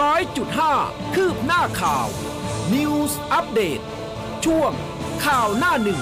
[0.00, 0.74] ร้อยจุดห้า
[1.14, 2.06] คืบหน้าข่าว
[2.74, 3.80] News อัปเดต
[4.44, 4.70] ช่วง
[5.24, 6.00] ข่าวหน้าหนึ่ง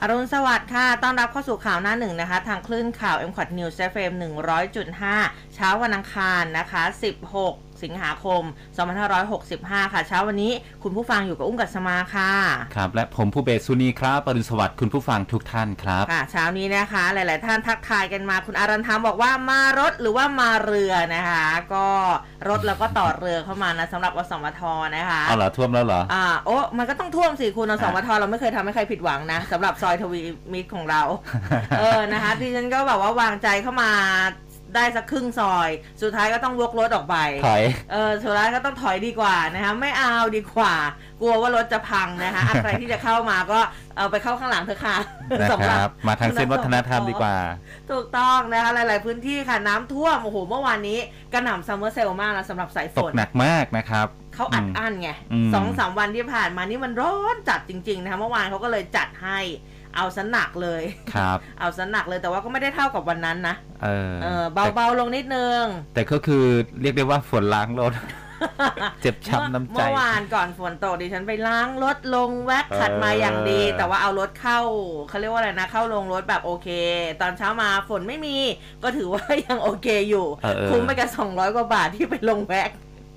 [0.00, 4.12] อรุณสวัสดิ์ค่ะ ต้อนรับเข้าสู่ข่าวหน้าหนึ่งนะคะ ทางคลื่นข่าว m q u a d News FM
[4.82, 6.82] 100.5เช้าวันอังคารนะคะ
[7.32, 8.42] 16 สิงหาคม
[9.18, 10.52] 2565 ค่ะ เช้าวันนี้
[10.82, 12.32] คุณผู้ฟังอยู่กับอุ้มกัสมาค่ะ
[12.76, 21.86] ครับ และผมผู้เบสสุนีครับปรุณสวัสดิ์คุณผู้ฟังทุกท่านครับค่ะเช้านี้นะคะ หลาย ๆ ท่านทักทายกันมาคุณอารันทามบอกว่ามารถหรือว่ามาเรือนะคะ ก็
[22.48, 24.60] รถแล้วก็ต่อเรือเข้ามานะสำหรับอสมท
[24.96, 30.20] นะคะเอาเหรอท่วมแล้วเหรออ่าโอ้มันก็ต้องท่วมสิคุณอสมทเราไม่เคยทำให้ใครผิดหวังนะสำหรับซอยทวี
[30.52, 31.02] มิตรของเรา
[31.78, 33.90] เออนะคะดิฉันก็แบบว่าวางใจเข้ามา
[34.74, 35.68] ได้สักครึ่งซอย
[36.02, 40.74] สุดท้ายก็ต้องวกรถออกไป ถอย เออสุดท้ายก็ต้องถอยดีกว่านะคะไม่เอาดีกว่า
[41.20, 43.60] กลัวว่ารถจะพังนะคะอะใครที่จะเข้ามาก็
[43.96, 44.96] เอาไปเข้าข้างหลังเถอะค่ะ
[45.40, 47.36] นะสำหครับ มาทางเส้นวัฒนธรรมดีกว่า
[47.90, 50.98] ถูกต้องนะคะหลาย ๆ พื้นที่ค่ะน้ำท่วมโอ้โหเมื่อวานนี้
[51.32, 59.38] กระหน่ำซัมเมอร์เซลมากนะสำหรับสายฝตกน หนักมากนะครับ เขาอัดมอั้นไงอืม สองสามวันที่ผ่านมานี่มันร้อนจัดจริง ๆ นะคะเมื่อวานเขาก็เลยจัดให้
[59.96, 60.82] เอาสนักเลย
[61.14, 63.54] ครับ เอาสนักเลยแต่ว่าก็ไม่ได้เท่ากับวันนั้นนะ
[63.84, 65.62] เออเออแต่เบาๆลงนิดนึง
[65.94, 66.44] แต่ก็คือ
[66.80, 67.94] เรียกได้ว่าฝนล้างรถ
[69.02, 74.60] เจ็บช้ำน้ำใจ เมื่อวานก่อนฝนตกดิฉันไปล้างรถลงแว็กขัดมาเออออย่างดี แต่ว่าเอารถเข้า
[75.08, 76.68] เขาเรียกว่าอะไรนะ เข้าลงรถแบบโอเค
[77.20, 78.36] ตอนเช้ามาฝนไม่มี
[78.82, 82.70] ก็ถือว่ายังโอเคอยู่เออเออคุ้มไปกับ200 กว่าบาทที่ไปลงแว็ก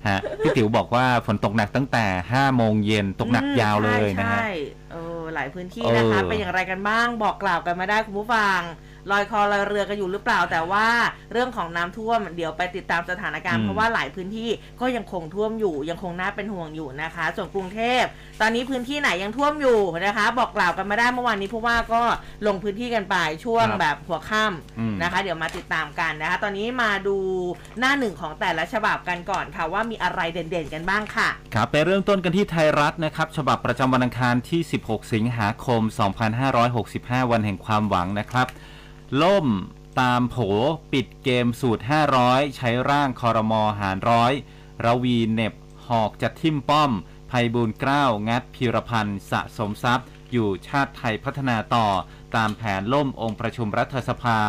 [0.08, 4.48] ฮะพี่ติ๋วบอกว่าฝนตกหนักตั้งแต่5โมงเย็นตกหนักอืมยาวเลยนะฮะใช่
[4.92, 8.60] เออหลายพื้นที่นะคะเออเป็นอย่างไรกันบ้างบอกกล่าวกันมาได้คุณผู้ฟัง
[9.10, 10.86] ลอยคอลอยเรือกันอยู่หรือเปล่า แต่ว่า
[11.32, 14.48] เรื่องของน้ำท่วมเดี๋ยวไปติดตามสถานการณ์เพราะว่าหลายพื้นที่
[14.80, 18.02] ก็ยังคงท่วมอยู่ ยังคงน่าเป็นห่วงอยู่นะคะ ส่วนกรุงเทพ
[18.40, 22.02] ตอนนี้พื้นที่ไหนยังท่วมอยู่นะคะ บอกกล่าวกันมาได้เมื่อวานนี้ผู้ว่าก็
[22.46, 24.42] ลงพื้นที่กันไปช่วงครับแบบหัวค่
[24.78, 27.16] อืมำนะคะ เดี๋ยวมาติดตามกันนะคะ ตอนนี้มาดู
[27.78, 35.80] หน้าหนึ่งของแต่ละฉบับกันก่อนค่ะว่ามีอะไรเด่นๆกันบ้างค่ะครับไปเริ่มต้นกันที่ไทยรัฐนะครับฉบับประจำวันอังคารที่ 16 สิงหาคม
[36.56, 38.46] 2565 วันแห่งความหวังนะครับ
[39.22, 39.46] ล่ม
[40.00, 40.36] ตามโผ
[40.92, 41.82] ปิดเกมสูตร
[42.20, 44.32] 500 ใช้ร่างคอรมอหารร้อย
[44.84, 45.54] ระวีเน็บ
[45.86, 46.92] หอกจะทิ่มป้อม
[47.30, 51.86] ภัยบูลย์เกล้างัดพิรพันธ์สะสมทรัพย์ อยู่ชาติไทยพัฒนาต่อ
[52.36, 54.40] ตามแผนล่มองค์ประชุมรัฐสภา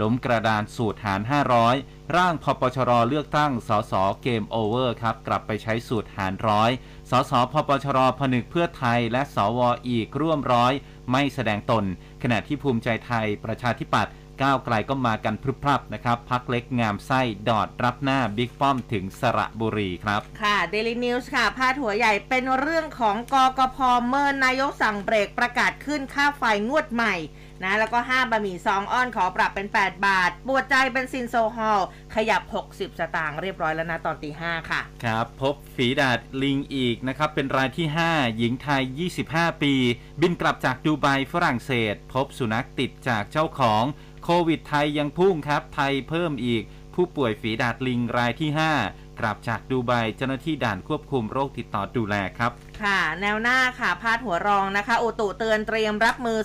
[0.00, 1.20] ล้มกระดานสูตรหาร
[1.68, 3.92] 500 ร่างพปชรเลือกตั้งสส
[4.22, 6.70] game over ครับ กลับไปใช้สูตรหารร้อย
[7.10, 10.72] สสพปชรผนึกเพื่อไทยและสวอีกร่วมร้อย
[11.10, 11.84] ไม่แสดงตน
[12.22, 14.12] ขณะที่ภูมิใจไทยประชาธิปัตย์
[14.42, 27.14] ก้าวไกลก็มากันพรึบพรับนะครับพรรคเล็กงามไส้ ดอดรับหน้าบิ๊กป้อมถึงสระบุรีครับ ค่ะเดลินิวส์ค่ะ พาดหัวใหญ่เป็นเรื่องของกกพเมินนายกสั่งเบรกประกาศขึ้นค่าไฟงวดใหม่
[27.64, 31.80] นะแล้วก็ห้าบะหมี่ซองอ้อนขอปรับเป็น 8 บาท ปวดใจเบนซินโซฮอล
[32.14, 38.82] ขยับ 60 สตางค์เรียบร้อยแล้วนะตอนตีห้าค่ะ ครับ พบฝีดาดลิงอีกนะครับ เป็นรายที่ 5 หญิงไทย
[39.22, 39.74] 25 ปี
[40.20, 43.84] บินกลับจากดูไบฝรั่งเศส พบสุนัขติดจากเจ้าของ
[44.24, 46.62] โควิดไทยยังพุ่งครับ ไทยเพิ่มอีก
[46.94, 48.50] ผู้ป่วยฝีดาดลิงรายที่
[48.84, 52.52] 5 กลับจากดูไบเจ้าหน้าที่ด่านควบคุมโรคติดต่อดูแลครับ
[52.84, 56.38] ค่ะ แนวหน้าค่ะ พาดหัวรองนะคะ อุตุเตือนเตรียมรับมือ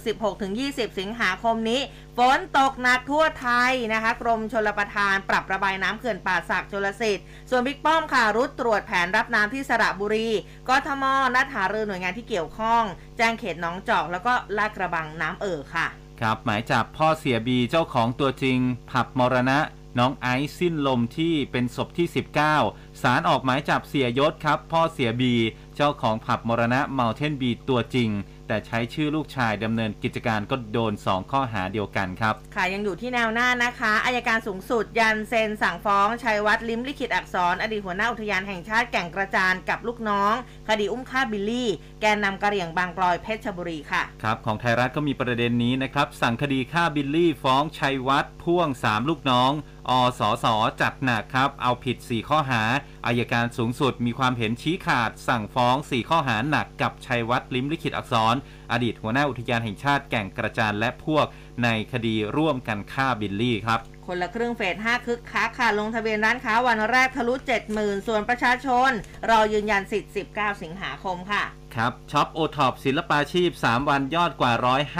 [0.46, 1.82] 16-20 สิงหาคมนี้
[2.18, 10.30] ฝนตกหนักทั่วไทยนะคะ กรมชลประทานปรับระบายน้ำเขื่อนป่าสักชลสิทธิ์ ส่วนบิ๊กป้อมค่ะรุดตรวจแผนรับน้ำที่สระบุรี
[10.70, 11.04] กทม
[11.36, 12.84] นัดหารือหน่วยงานที่เกี่ยวข้อง
[13.18, 15.88] แจ้งเขตน้องจอก แล้วก็ลาดกระบังน้ำเอ่อค่ะ
[16.20, 18.58] ครับ หมายจับพ่อเสียบีเจ้าของตัวจริง
[18.92, 19.60] ผับมรณะ
[20.00, 22.08] น้องไอซ์สิ้นลมที่เป็นศพที่
[22.54, 25.34] 19 ศาลออกหมายจับเสี่ยยศครับ พ่อเสี่ยบี
[25.76, 28.10] เจ้าของผับมรณะเมาเทนบีตัวจริง
[28.48, 40.34] แต่ใช้ชื่อลูกชายดำเนินกิจการก็โดน 2 ข้อหาเดียวกันครับ ค่ะยังอยู่ที่แนวหน้านะคะอายการสูงสุดยันเซ็นสั่งฟ้องชัยวัฒน์ลิมลิขิตอักษร อดีตหัวหน้าอุทยานแห่งชาติแก่งกระจานกับลูกน้อง
[40.68, 41.70] คดีอุ้มฆ่าบิลลี่
[42.06, 49.51] แกนนำกระเหรี่ยงบางกลอยเพชรบุรีค่ะ ครับ ของไทยรัฐก็มีประเด็นนี้นะครับ สั่งคดีฆ่าบิลลี่ฟ้องชัยวัฒน์พ่วง 3 ลูกน้อง
[49.89, 50.45] อสส
[50.81, 52.63] จัดหนักครับ เอาผิด 4 ข้อหา
[53.06, 58.36] อายการสูงสุดมีความเห็นชี้ขาด สั่งฟ้อง 4 ข้อหาหนักกับชัยวัฒน์ลิมลิขิตอักษร
[58.72, 61.25] อดีตหัวหน้าอุทยานแห่งชาติแก่งกระจานและพวก
[61.63, 67.33] ในคดีร่วมกันฆ่าบิลลี่ครับคนละครึ่งเฟส 5 คึกคักค่ะ ลงทะเบียนร้านค้าวันแรกทะลุ
[67.72, 68.92] 70,000 ส่วนประชาชน
[69.30, 71.44] รอยืนยันสิทธิ์ 19 สิงหาคมค่ะ
[71.75, 74.54] ครับช็อปโอท็อปศิลปาชีพ 3 วันยอดกว่า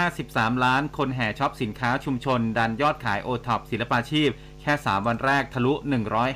[0.08, 4.28] 153 ล้าน คนแห่ช็อปสินค้าชุมชน ดันยอดขายโอท็อปศิลปาชีพ
[4.60, 5.72] แค่ 3 วันแรกทะลุ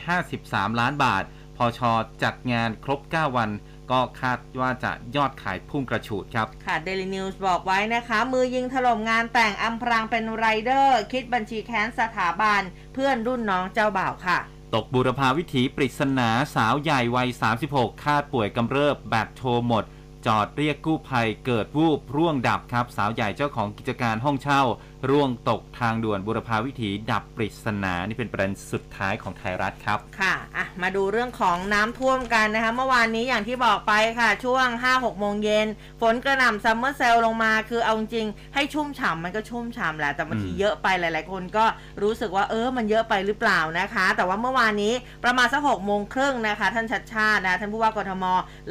[0.08, 1.22] 153 ล้านบาท
[1.56, 1.92] พอชอ
[2.22, 3.50] จัดงานครบ 9 วัน
[3.90, 12.62] ก็คาดว่าจะยอดขายพุ่งกระฉูดครับ ค่ะ Daily News บอกไว้นะคะ มือยิงถล่มงานแต่งอำพรางเป็นไรเดอร์ คิดบัญชีแค้นสถาบัน
[12.94, 14.38] เพื่อนรุ่นน้องเจ้าบ่าวค่ะ
[14.74, 17.28] ตกบุรพาวิถีปริศนาสาวใหญ่วัย
[17.66, 19.84] 36 คาดป่วยกำเริบแบตโทรหมด
[20.26, 24.62] จอดเรียกกู้ภัยเกิดวูบร่วงดับครับ สาวใหญ่เจ้าของกิจการห้องเช่า
[25.10, 35.66] ร่วงตกทางด่วนบุรพาวิถีดับปริศนานี่เป็นประเด็นสุดท้ายของไทยรัฐครับ ค่ะอะ มาดูเรื่องของน้ำท่วมกันนะคะ เมื่อวานนี้อย่างที่บอกไปค่ะ ช่วง 5-6โมงเย็น
[36.00, 41.64] ฝนกระหน่ำซัมเมอร์เซลลงมาคือเอาจริงๆให้ชุ่มฉ่ำมันก็ชุ่มฉ่ำแหละแต่บางทีอืมเยอะไปหลาย ๆ คนก็
[42.02, 48.24] รู้สึกว่าเออมันเยอะไปหรือเปล่านะคะ แต่ว่าเมื่อวานนี้ประมาณสัก6โมงครึ่งนะคะ ท่านชัดชาตินะท่านผู้ว่ากทม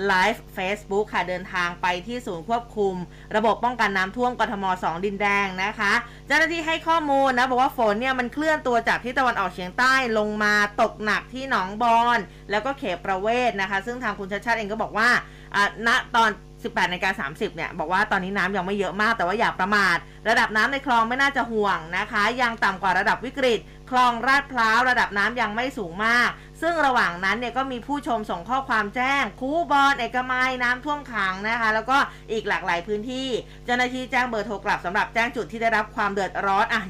[0.07, 2.95] ไลฟ์เฟซบุ๊กค่ะเดินทางไปที่ศูนย์ควบคุม
[3.35, 5.93] ระบบป้องกันน้ำท่วมกทม 2 ดินแดงนะคะ
[6.27, 12.19] เจ้าหน้าที่ให้ข้อมูลนะบอกว่าฝนเนี่ยมันเคลื่อนตัวจากที่ตะวันออกเฉียงใต้ลงมาตกหนักที่หนองบอน
[12.51, 15.09] แล้วก็เขตประเวศนะคะ ซึ่งทางคุณชัชชาติเองก็บอกว่า
[15.55, 16.29] อะณตอน
[16.61, 19.97] 18นาฬิกา30 เนี่ย บอกว่าตอนนี้น้ำยังไม่เยอะมากแต่ว่าอย่าประมาท
[20.29, 23.59] ระดับน้ำในคลองไม่น่าจะห่วงนะคะ ยังต่ำกว่าระดับวิกฤต
[23.89, 26.29] คลองลาดพร้าวระดับน้ำยังไม่สูงมาก
[26.61, 31.97] ซึ่งระหว่างนั้นเนี่ยก็มีผู้ชมส่งข้อความแจ้ง คูบอลเอกมัยน้ำท่วมขังนะคะ แล้วก็
[32.31, 33.27] อีกหลากหลายพื้นที่
[33.65, 36.81] เจ้าหน้าที่แจ้งเบอร์โทรกลับสำหรับแจ้งจุดที่ได้รับความเดือดร้อนอะ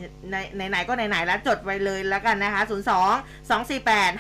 [0.58, 2.72] ในไหนๆก็ไหนๆแล้วจดไว้เลยแล้วกันนะคะ 02
[3.50, 4.12] 248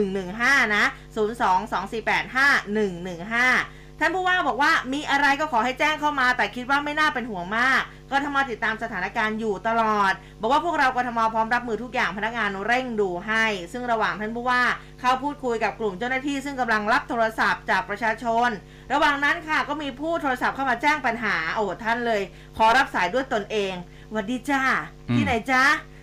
[0.00, 0.84] 5115 นะ
[1.14, 14.62] 02 248 5115 ท่านผู้ว่าบอกว่ามีอะไรก็ขอให้แจ้งเข้ามา แต่คิดว่าไม่น่าเป็นห่วงมากกทมติดตามสถานการณ์อยู่ตลอด บอกว่าพวกเรากทมพร้อมรับมือทุกอย่างพนักงานเร่งดูให้ ซึ่งระหว่างท่านผู้ว่า
[15.00, 18.48] เข้าพูดคุยกับกลุ่มเจ้าหน้าที่ ซึ่งกำลังรับโทรศัพท์จากประชาชน
[18.92, 22.22] ระหว่างนั้นค่ะก็มีผู้โทรศัพท์เข้ามาแจ้งปัญหาโอ้ท่านเลย
[22.56, 23.72] ขอรับสายด้วยตนเอง
[24.12, 24.62] หวัดดีจ้า
[25.08, 25.62] อืมที่ไหนจ้า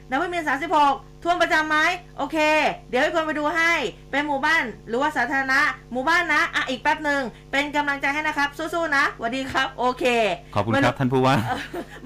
[0.09, 1.77] นักวิมีสามสิบหกท่ วมประจำไหม
[2.17, 2.37] โอเค
[2.89, 3.73] เดี๋ยวให้คนไปดูให้
[4.11, 5.59] เป็นหมู่บ้านหรือว่าสาธารณะ
[5.91, 7.21] หมู่บ้านนะอะอีกแป๊บหนึ่ง
[7.51, 10.03] เป็นกำลังใจให้นะครับสู้ๆนะสวัสดีครับ โอเค
[10.55, 11.35] ขอบคุณไม่ครับท่านผู้ว่า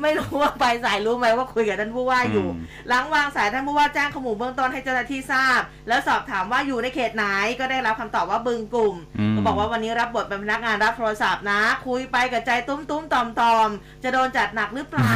[0.01, 7.25] ไม่รู้ว่าปลายสายรู้ไหมว่าคุยกับท่านผู้ว่าอยู่ อืม หลังวางสายท่านผู้ว่าแจ้งข้อมูลเบื้องต้นให้เจ้าหน้าที่ทราบ แล้วสอบถามว่าอยู่ในเขตไหน
[7.59, 8.95] ก็ได้รับคำตอบว่าบึงกลุ่ม
[9.31, 15.15] มก็บอกว่าวันนี้รับบทเป็นพนักงานรับโทรศัพท์นะ คุยไปกับใจตุ้มตุ้มๆตอมตอมๆจะโดนจัดหนักหรือเปล่า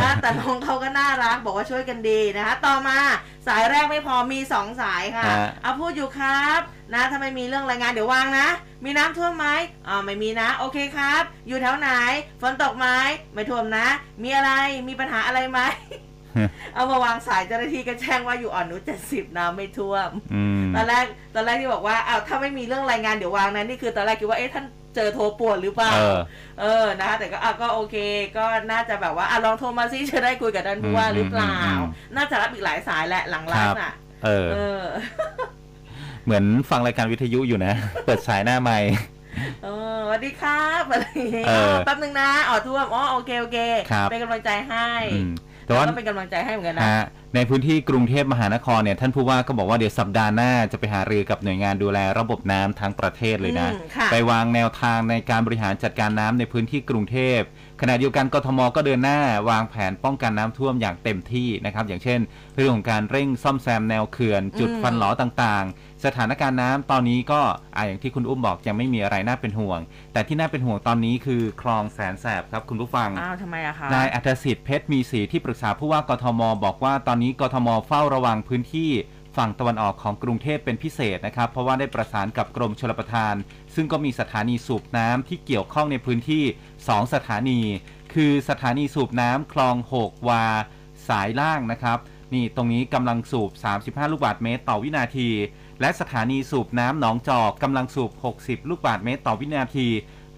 [0.00, 2.98] นะแต่น้องเขาก็น่ารักบอกว่าช่วยกันดีนะคะ ต่อมา
[3.46, 6.60] สายแรกไม่พอมีสองสายค่ะฮะ เอาพูดอยู่ครับ
[6.94, 8.46] นะถ้าไม่มีเรื่องรายงานเดี๋ยววางนะ
[8.84, 9.46] มีน้ำท่วมไหม
[9.88, 11.88] อ่าไม่มีนะ โอเคครับ อยู่แถวไหน
[12.40, 12.86] ฝนตกไหม
[13.34, 13.86] ไม่ท่วมนะ
[14.22, 14.50] มีอะไร
[14.88, 15.60] มีปัญหาอะไรไหม
[16.74, 24.64] เอามาวางสายเจ้าหน้าที่ก็แจ้งว่าอยู่อ่อนนุชเจ็ดสิบน้ำไม่ท่วม อืม ตอนแรกตอนแรกที่บอกว่าอ้าวถ้าไม่มีเรื่องรายงานเดี๋ยววางนะนี่คือตอนแรกคิดว่าเอ๊ะท่าน
[24.94, 26.18] เจอโทรป่วนหรือเปล่า เออ
[26.60, 27.96] เออนะคะแต่ก็อะก็โอเค
[28.36, 33.92] ก็น่าจะแบบว่าอะลองโทรมาซิจะได้คุยกับท่านผู้ว่าหรือเปล่า อืมอืมน่าจะรับอีกหลายสายแหละหลังไลฟ์น่ะ
[34.24, 34.82] เออ เออ
[36.24, 37.72] เหมือนฟังรายการวิทยุอยู่นะ
[38.04, 38.92] เปิดสายหน้าไมค์
[39.64, 43.58] เออสวัสดีครับอะไรอย่างเงี้ยเออแป๊บนึงนะอ๋อท่วมอ๋อโอเคโอเค
[43.90, 45.30] ครับ เป็นกำลังใจให้ อืม
[45.70, 57.40] แต่ว่าก็เป็นกำลังใจให้เหมือนกันนะฮะในพื้นที่กรุงเทพมหานครเนี่ยท่านผู้ว่าก็บอกว่าเดี๋ยวสัปดาห์หน้าจะไปหารือกับหน่วยงานดูแลระบบน้ำทั้งประเทศเลยนะอืมค่ะไปวางแนวทางในการบริหารจัดการน้ำในพื้นที่กรุงเทพ
[57.82, 59.18] ขณะเดียวกันกทมก็เดินหน้า
[59.50, 62.20] วางแผนป้องกันน้ำท่วมอย่างเต็มที่นะครับ อย่างเช่น
[62.56, 67.40] เรื่องของการเร่งซ่อมแซมแนวเขื่อน จุดอืมฟันหลอต่างๆ สถานการณ์น้ำตอนนี้ก็
[67.76, 69.80] อ่าอย่างที่คุณอุ้มบอกยังไม่มีอะไรน่าเป็นห่วง
[70.12, 78.90] แต่ที่น่าเป็นห่วงตอนนี้คือคลองแสนแสบครับคุณผู้ฟังอ้าวทำไมอะคะนายอัธสิทธิ์เพชรมีศรีที่ปรึกษาผู้ว่ากทม บอกว่าตอนนี้กทมเฝ้าระวังพื้นที่
[79.36, 83.34] ฝั่งตะวันออกของกรุงเทพเป็นพิเศษนะครับ เพราะว่าได้ประสานกับกรมชลประทาน
[83.74, 86.44] ซึ่งก็มีสถานีสูบน้ำที่เกี่ยวข้องในพื้นที่
[86.78, 87.60] 2 สถานี
[88.14, 90.44] คือสถานีสูบน้ำคลอง6วา
[91.08, 91.98] สายล่างนะครับ
[92.34, 93.50] นี่ตรงนี้กำลังสูบ
[93.82, 95.28] 35 ลูกบาศก์เมตรต่อวินาที
[95.80, 98.10] และสถานีสูบน้ำหนองจอกกำลังสูบ
[98.40, 99.88] 60 ลูกบาศก์เมตรต่อวินาที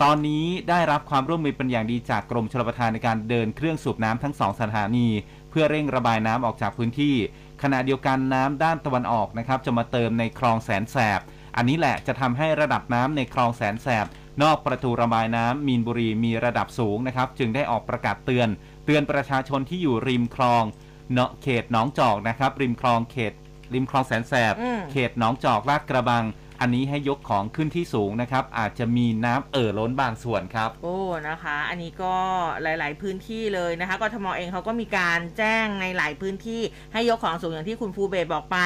[0.03, 5.09] ตอนนี้ได้รับความร่วมมือเป็นอย่างดีจากกรมชลประทานในการเดินเครื่องสูบน้ำทั้งสองสถานี
[5.51, 7.15] เพื่อเร่งระบายน้ำออกจากพื้นที่
[7.63, 11.21] ขณะเดียวกันน้ำด้านตะวันออกนะครับจะมาเติมในคลองแสนแสบ
[11.57, 14.07] อันนี้แหละจะทำให้ระดับน้ำในคลองแสนแสบ
[14.43, 18.49] นอกประตูระบายน้ำมีนบุรีมีระดับสูงนะครับ จึงได้ออกประกาศเตือน
[18.85, 20.65] เตือนประชาชนที่อยู่ริมคลอง
[21.13, 23.33] เนาะเขตหนองจอกนะครับ ริมคลองเขต
[23.75, 26.25] ริมคลองแสนแสบอืมเขตหนองจอกลาดกระบัง
[26.63, 32.15] อันนี้ให้ยกของขึ้นที่สูงนะครับ อาจจะมีน้ำเอ่อล้นบางส่วนครับ โอ้นะคะ อันนี้ก็
[32.63, 38.59] หลาย ๆ พื้นที่เลยนะคะกทมเองเขาก็มีการแจ้งในหลายพื้นที่ให้ยกของสูงอย่างที่คุณฟูเบศบอกไป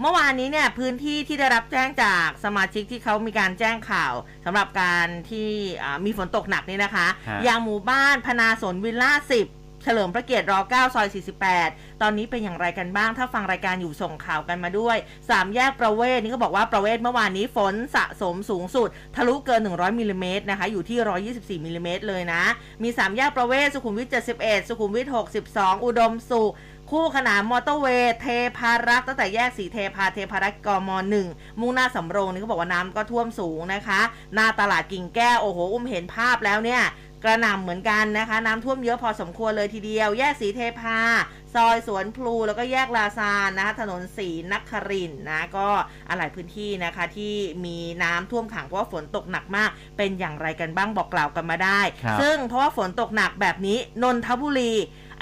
[0.00, 4.12] เมื่อวานนี้เนี่ยพื้นที่ที่ได้รับแจ้งจากสมาชิกที่เขามีการแจ้งข่าว
[4.44, 5.50] สำหรับการที่
[5.82, 9.46] อ่ามีฝนตกหนักนี่นะคะ ฮะ อย่างหมู่บ้านพนาสนธิ์วิลล่าสิบ
[9.82, 11.06] เฉลิมพระเกียรติร9ซอย
[11.54, 14.96] 48 ตอนนี้เป็นอย่างไรกันบ้าง ถ้าฟังรายการอยู่ส่งข่าวกันมาด้วย
[15.26, 20.98] 3 แยกประเวศนี่ก็บอกว่าประเวศเมื่อวานนี้ฝนสะสมสูงสุด ทะลุเกิน 100มิลลิเมตรนะคะอยู่ที่
[21.60, 22.42] 124มิลลิเมตรเลยนะ
[22.82, 24.08] มี 3 แยกประเวศสุขุมวิท
[24.38, 25.06] 71 สุขุมวิท
[25.44, 26.52] 62 อุดมสุข
[26.90, 31.26] คู่ขนานมอเตอร์เวย์เทพารักตั้งแต่แยกสีเทพาเทพารักกมหนึ่ง
[31.60, 34.00] มุ่งหน้าสำโรงนี่เขาบอกว่าน้ำก็ท่วมสูงนะคะ
[34.34, 36.82] หน้าตลาดกิ่งแก้ว โอ้โห อุ้มเห็นภาพแล้วเนี่ย
[37.24, 40.98] กระหน่ำเหมือนกันนะคะ น้ำท่วมเยอะพอสมควรเลยทีเดียว แยกสีเทพา
[41.54, 45.68] ซอยสวนพลูแล้วก็แยกลาซานนะคะถนนศรีนครินทร์นะก็
[46.08, 54.72] อะไรพื้นที่นะคะที่มีน้ำท่วมขังเพราะว่าฝนตกหนักมาก เป็นอย่างไรกันบ้างบอกกล่าวกันมาได้ครับซึ่งเพราะว่าฝนตกหนักแบบนี้นนทบุรี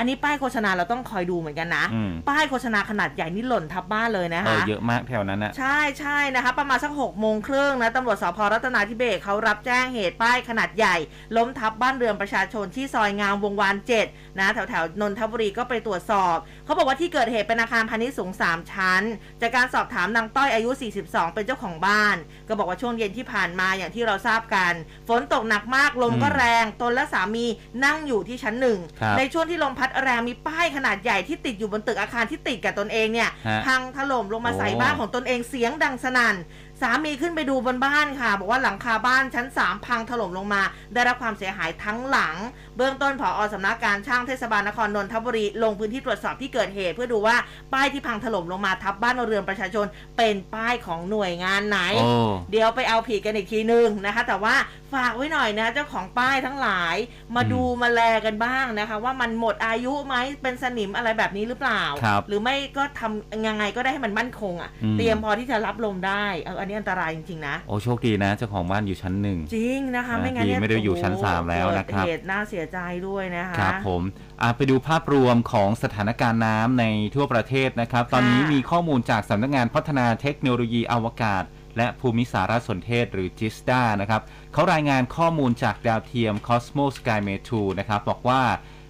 [0.01, 10.97] อันนี้ป้ายโฆษณาเราต้องคอยดูเหมือนกันนะ อืม ป้ายโฆษณาขนาดใหญ่นี่หล่นทับบ้านเลยนะเออคะ เยอะมากแถวนั้นนะใช่ใช่นะคะ ประมาณสักหกโมงครึ่งนะตำรวจสพรัตนาธิเบศเขารับแจ้งเหตุป้ายขนาดใหญ่
[11.37, 14.07] ล้มทับบ้านเรือนประชาชนที่ซอยงามวงวานเจ็ด
[14.39, 19.03] นะแถวแถวๆนนทบุรีก็ไปตรวจสอบ เขาบอกว่าที่เกิดเหตุเป็นอาคารพาณิชย์สูง 3 ชั้น
[19.41, 20.71] จากการสอบถามนางต้อยอายุ
[21.03, 22.17] 42 เป็นเจ้าของบ้าน
[22.49, 24.73] ก็บอกว่าช่วงเย็นที่ผ่านมาอย่างที่เราทราบกัน
[25.09, 27.47] ฝนตกหนักมากลมก็อืมแรงตนและสามี
[27.85, 36.37] นั่งอยู่ที่ชั้นหนึ่งครับในช่วงที่ลมพัดแรงมีป้ายขนาดใหญ่ที่ติดอยู่บนตึกอาคารที่ติดกับตนเองเนี่ย ฮะพังถล่มลงมาใส่โอ้บ้านของตนเองเสียงดังสนั่น
[36.81, 40.63] สามีขึ้นไปดูบนบ้านค่ะ บอกว่าหลังคาบ้านชั้น 3 พังถล่มลงมา
[40.95, 42.37] ได้รับความเสียหายทั้งหลัง
[42.77, 47.37] เบื้องต้นผอสำนักการช่างเทศบาลนครนนทบุรีลงพื้นที่ตรวจสอบที่เกิดเหตุ เพื่อดูว่า
[47.73, 52.11] ป้ายที่พังถล่มลงมาทับบ้านเรือนประชาชน เป็นป้ายของหน่วยงานไหนโอ้
[52.51, 54.55] เดี๋ยวไปเอาผิดกันอีกทีนึงนะคะ แต่ว่า
[54.95, 56.97] ฝากไว้หน่อยนะเจ้าของป้ายทั้งหลาย
[57.35, 74.03] มาอืมดูมาแลกันบ้างนะคะ ว่ามันหมดอายุไหมเป็นสนิมอะไรแบบนี้หรือเปล่าครับหรือไม่ก็ทำยังไงก็ได้ให้มันมั่นคงอะ่ะอืมเตรียมพอที่จะรับลมได้เอออันนี้อันตรายจริงๆนะ โอ้โชคดีนะเจ้าของบ้านอยู่ชั้นหนึ่งจริงนะคะนะไม่งั้นเนี่ยดีไม่ได้อยู่ชั้นโโหสามแล้วนะครับเกิดเหตุน่าเสียใจด้วยนะคะครับผม
[74.43, 76.85] อะไปดูภาพรวมของสถานการณ์น้ำใน
[77.15, 81.45] ทั่วประเทศนะครับ ตอนนี้มีข้อมูลจากสำนักงานพัฒนาเทคโนโลยีอวกาศ
[81.77, 84.23] และภูมิสารสนเทศหรือ JISDA นะครับ
[84.53, 88.43] เขารายงานข้อมูลจากดาวเทียม Cosmos Skymet 2นะครับบอกว่า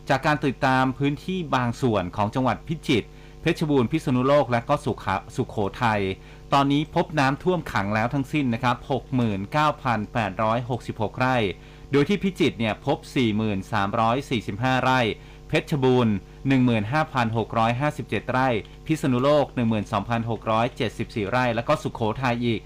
[0.09, 3.09] จากการติดตามพื้นที่บางส่วนของจังหวัดพิจิตร
[3.43, 6.01] เพชรบูรณ์พิษณุโลกและก็สุขะสุขโขทัย
[6.55, 8.77] ตอนนี้พบน้ำท่วมขังแล้วทั้งสิ้นนะครับ
[9.59, 11.37] 69,866 ไร่
[11.93, 12.99] โดยที่พิจิตรเนี่ยพบ
[13.91, 15.01] 4,345 ไร่
[15.49, 16.15] เพชรบูรณ์
[17.43, 18.49] 15,657 ไร่
[18.87, 19.45] พิษณุโลก
[20.19, 22.61] 12,674 ไร่ แล้วก็สุขโขทัยอีก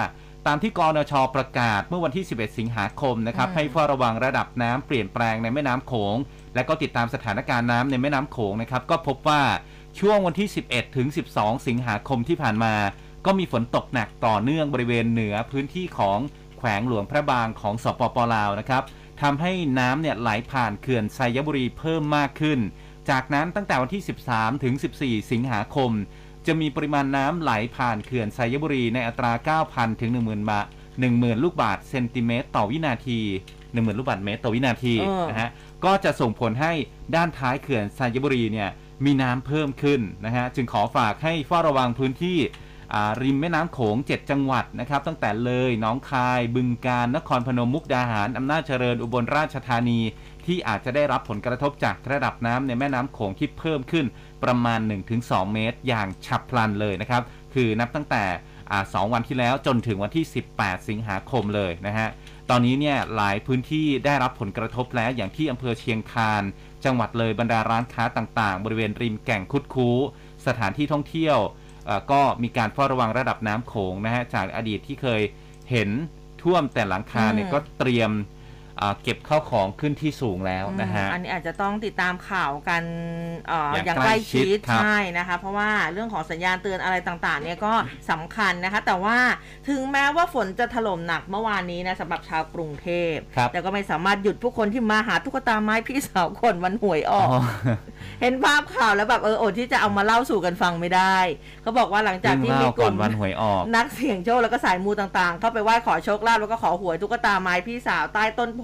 [0.47, 6.17] ตามที่กรนชประกาศเมื่อวันที่ 11 สิงหาคมนะครับอืมให้เฝ้าระวังระดับน้ำเปลี่ยนแปลงในแม่น้ำโขง
[6.55, 9.43] และก็ติดตามสถานการณ์น้ำในแม่น้ำโขงนะครับ ก็พบว่า
[9.99, 12.75] ช่วงวันที่ 11 ถึง 12 สิงหาคมที่ผ่านมา
[13.27, 16.19] ก็มีฝนตกหนักต่อเนื่องบริเวณเหนือพื้นที่ของ
[16.59, 18.83] แขวงหลวงพระบางของสปปลาวนะครับ
[19.23, 22.59] ทำให้น้ำเนี่ยไหลผ่านเขื่อนไซยบุรีเพิ่มมากขึ้น
[23.11, 25.91] จากนั้นตั้งแต่วันที่ 13 ถึง 14 สิงหาคม
[26.47, 30.67] จะมีปริมาณน้ำไหลผ่านเขื่อนไซยบุรีในอัตรา 9,000 ถึง 10,000 บาท
[31.05, 33.21] 10,000 ลูกบาทเซนติเมตรต่อวินาที
[33.59, 35.51] 10,000 ลูกบาทเมตรต่อวินาทีเออ นะฮะ
[35.85, 36.73] ก็จะส่งผลให้
[37.15, 38.69] ด้านท้ายเขื่อนไซยบุรีเนี่ย
[39.05, 42.39] มีน้ำเพิ่มขึ้นนะฮะ จึงขอฝากให้เฝ้าระวังพื้นที่
[42.95, 50.01] อ่าริมแม่น้ำโขง 7 จังหวัดนะครับ ตั้งแต่เลยหน้องคาย บึงกาฬนครพนมมุกดาหารอำนาจเจริญอุบลราชธานี
[50.47, 54.07] ที่อาจจะได้รับผลกระทบจากระดับน้ำในแม่น้ำโขงที่เพิ่มขึ้น
[54.45, 54.81] ประมาณ
[55.17, 57.23] 1-2 เมตร อย่างฉับพลันเลยนะครับ
[57.55, 58.25] คือนับตั้งแต่
[58.71, 60.25] อ่าสองวันที่แล้วจนถึงวันที่
[60.57, 62.09] 18 สิงหาคมเลยนะฮะ
[62.51, 66.43] ตอนนี้เนี่ยหลายพื้นที่ได้รับผลกระทบแล้วอย่างที่อำเภอเชียงคาน
[66.85, 69.97] จังหวัดเลยบรรดาร้านค้าต่างๆ บริเวณริมแก่งคุดคู้
[70.47, 71.39] สถานที่ท่องเที่ยว
[71.87, 75.23] เอ่อก็มีการเฝ้าระวังระดับน้ำโขงนะฮะจากอดีตที่เคย
[75.71, 75.91] เห็น
[76.43, 78.44] ท่วมแต่หลังคาเนี่ยอืมก็เตรียมอ่า
[79.03, 82.83] เก็บข้าวของขึ้นที่สูงแล้วนะฮะอืมอันนี้อาจจะต้องติดตามข่าวกัน
[83.49, 87.75] เอ่อออย่างอย่างใกใกล้ล้ชิชิดดครับใช่นะคะ เพราะว่าเรื่องของสัญญาณเตือนอะไรต่างๆ เนี่ยก็
[88.11, 89.17] สำคัญนะคะ แต่ว่า
[89.69, 97.69] ถึงแม้ว่าฝนจะถล่มหนักเมื่อวานนี้นะสำหรับชาวกรุงเทพครับแต่ก็ไม่สามารถหยุดผู้คนที่มาหาตุ๊กตาไม้พี่สาวคนวันหวยออ๋อกอ
[98.21, 101.17] เห็นภาพข่าวแล้วแบบเอออดที่จะเอามาเล่าสู่กันฟังไม่ได้
[101.63, 108.63] เขาบอกว่าหลังจากเรื่องที่เล่ามีกก่อลุ่นมวันหวยออก นักเสี่ยงโชคแล้วก็สายมูต่างๆ เข้าไปไหว้ขอโชคลาภแล้วก็ขอหวยตุ๊กตาไม้พี่สาวใต้ต้นโพ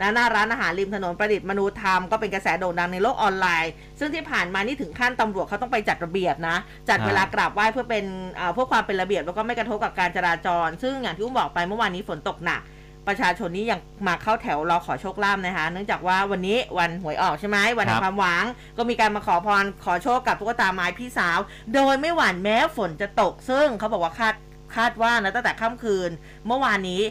[0.00, 6.56] นะหน้าร้านอาหารริมถนนประดิษฐ์มนูธรรมก็เป็นกระแสโด่งดังในโลกออนไลน์ ซึ่งที่ผ่านมานี่ถึงขั้นตำรวจเขาต้องไปจัดระเบียบนะ
[6.88, 8.04] จัดอ่าเวลากราบไหว้เพื่อเป็น
[8.38, 12.60] อ่าเพื่อความเป็นระเบียบแล้วก็ไม่กระทบกับการจราจร ซึ่งอย่างที่อุ้มบอกไปเมื่อวานนี้ฝนตกหนัก
[13.08, 18.44] ประชาชนนี้ยังมาเข้าแถวรอขอโชคลาภนะคะ เนื่องจากว่าวันนี้วันหวยออกใช่ไหมวันแห่ครังความหวัง
[18.76, 21.38] ก็มีการมาขอพรขอโชคกับตุ๊กตาไม้พี่สาว
[21.74, 24.34] โดยไม่หวั่นแม้ฝนจะตกซึ่งเขาบอกว่าคาด
[24.76, 26.10] คาดว่านะตั้งแต่ค่ำคืน
[26.46, 27.02] เมื่อวานนี้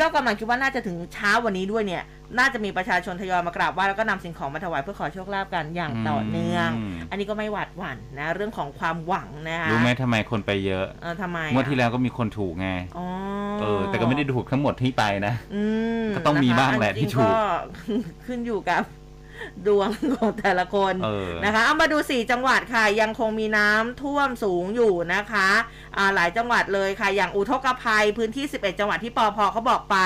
[0.00, 2.02] ก็กำลังคิดว่าน่าจะถึงเช้าวันนี้ด้วยเนี่ย
[2.38, 13.06] น่าจะมีประชาชนทยอยมากราบไหว้แล้วก็นำสิ่งของมาถวายเพื่อขอโชคลาภกันอย่างต่อเนื่อง อืม อันนี้ก็ไม่หวาดหวั่นนะ เรื่องของความหวังนะคะรู้ไหมทำไมคนไปเยอะ เออทำไมอะงวดที่แล้วก็มีคนถูกไง อ๋อ
[13.60, 15.62] เออ แต่ก็ไม่ได้ถูกทั้งหมดที่ไปนะ อื
[16.04, 17.40] มก็ต้องมีนะคะบ้างแหละอันที่จริถูกก็
[18.26, 18.82] ขึ้นอยู่กับ
[19.66, 25.48] ดวงของแต่ละคนเออนะคะเอามาดู 4 จังหวัดค่ะ ยังคงมีน้ำท่วมสูงอยู่นะคะ
[25.96, 29.96] อ่าหลายจังหวัดเลยค่ะ อย่างอุทกภัยพื้นที่ 11 จังหวัดที่ปอพเขาบอกไป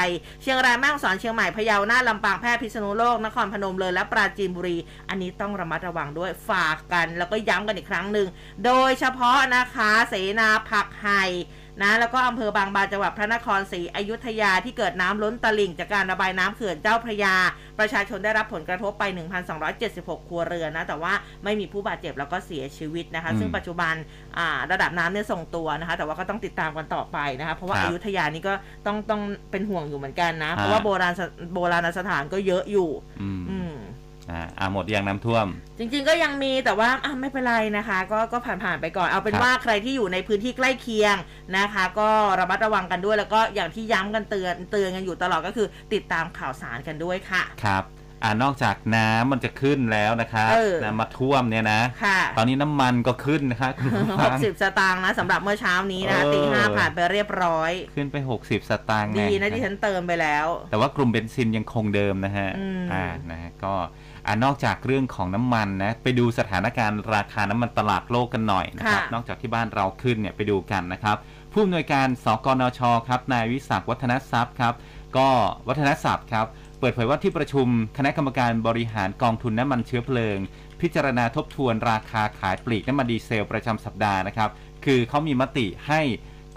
[0.42, 4.76] เชียงรายแม่ฮ่องสอนเชียงใหม่พะเยาน่านลำปางแพร่พิษณุโลกนครพนมเลยและปราจีนบุรี
[5.08, 8.28] อันนี้ต้องระมัดระวังด้วยฝากกัน แล้วก็ย้ำกันอีกครั้งหนึ่ง
[8.64, 11.24] โดยเฉพาะนะคะเสนาผักไห่
[11.80, 17.34] นะแล้วก็อำเภอบางบานจังหวัดพระนครศรีอยุธยาที่เกิดน้ำล้นตลิ่ง จากการระบายน้ำเขื่อนเจ้าพระยา
[17.78, 19.04] ประชาชนได้รับผลกระทบไป
[19.66, 21.12] 1,276 ครัวเรือนนะ แต่ว่า
[21.44, 23.94] ไม่มีผู้บาดเจ็บแล้วก็เสียชีวิตนะคะอืมซึ่งปัจจุบัน
[24.38, 28.54] อ่าระดับน้ำเนี่ยทรงตัวนะคะ แต่ว่าก็ต้องติดตามกันต่อไปนะคะ เพราะว่าครับอยุธยานี่ก็
[28.86, 31.20] ต้องต้องเป็นห่วงอยู่เหมือนกันนะฮะเพราะว่าโบราณส
[31.54, 32.90] โบราณสถานก็เยอะอยู่
[33.50, 33.74] อืม
[34.30, 35.46] อืมอ่าอ่าหมดยังน้ำท่วม
[35.78, 41.16] จริงๆก็ยังมีแต่ว่าอะไม่เป็นไรนะคะ ก็ก็ผ่านๆไปก่อนเอาเป็นครับ ว่าใครที่อยู่ในพื้นที่ใกล้เคียง
[41.58, 42.10] นะคะ ก็
[42.40, 47.84] ระมัดระวังกันด้วย แล้วก็อย่างที่ย้ำกันเตือนเตือนกันอยู่ตลอดก็คือ ติดตามข่าวสารกันด้วยค่ะ ครับ
[48.24, 63.74] อ่านอกจากน้ำมันจะขึ้นแล้วนะครับเออ น้ำมาท่วมเนี่ยนะ ค่ะ ตอนนี้น้ำมันก็ขึ้นนะครับคุณผู้หฟักง สิบสตางค์นะสำหรับเมื่อเช้านี้นะคะเออ ตีห้าผ่านไปเรียบร้อย ขึ้นไป 60 สตางค์ดีไงนะที่ฉันเติมไปแล้ว แต่ว่ากลุ่มเบนซินยังคงเดิมนะฮะอืม อ่านะฮะก็
[64.26, 71.16] อ่านอกจากเรื่องของน้ำมันนะไปดูสถานการณ์ราคาน้ำมันตลาดโลกกันหน่อยนะครับค่ะนอกจากที่บ้านเราขึ้นเนี่ยไปดูกันนะครับ
[71.52, 74.74] ผู้อำนวยการสกนชครับนายวิศักดิ์วัฒนทรัพย์ครับ
[75.16, 75.28] ก็
[75.68, 76.46] วัฒนทรัพย์ครับ
[76.78, 80.38] เปิดเผยว่าที่ประชุมคณะกรรมการบริหารกองทุนน้ำมันเชื้อเพลิง
[80.80, 84.50] พิจารณาทบทวนราคาขายปลีกน้ำมันดีเซลประจำสัปดาห์นะครับ
[84.84, 86.00] คือเขามีมติให้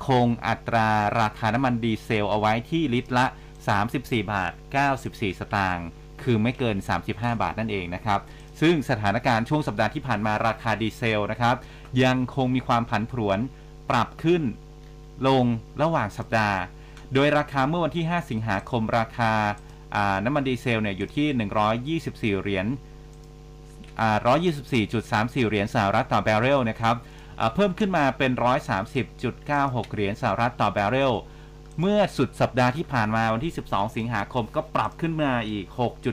[0.08, 0.90] คงอัตรา
[1.20, 3.26] ราคาน้ำมันดีเซลเอาไว้ที่ลิตรละ
[3.76, 4.52] 34 บาท
[4.96, 5.88] 94 สตางค์
[6.26, 6.76] คือไม่เกิน
[7.08, 8.20] 35 บาทนั่นเองนะครับ
[8.62, 11.56] ซึ่งสถานการณ์ช่วงสัปดาห์ที่ผ่านมาราคาดีเซลนะครับ
[12.04, 13.40] ยังคงมีความผันผวน
[13.90, 14.44] ปรับขึ้น
[15.28, 15.46] ลง
[15.82, 16.60] ระหว่างสัปดาห์
[17.14, 21.28] โดยราคาเมื่อวันที่ 5 สิงหาคมราคาาน้ำมันดีเซลเนี่ยอยู่ที่
[22.38, 22.68] 124 เหรียญ
[24.32, 26.96] 124.34 เหรียญสหรัฐต่อบาร์เรลนะครับ
[27.56, 28.32] เพิ่มขึ้นมาเป็น
[29.14, 31.14] 130.96 เหรียญสหรัฐต่อบาร์เรล
[31.80, 35.66] เมื่อสุดสัปดาห์ที่ผ่านมาวันที่ 12 สิงหาคมก็ปรับขึ้นมาอีก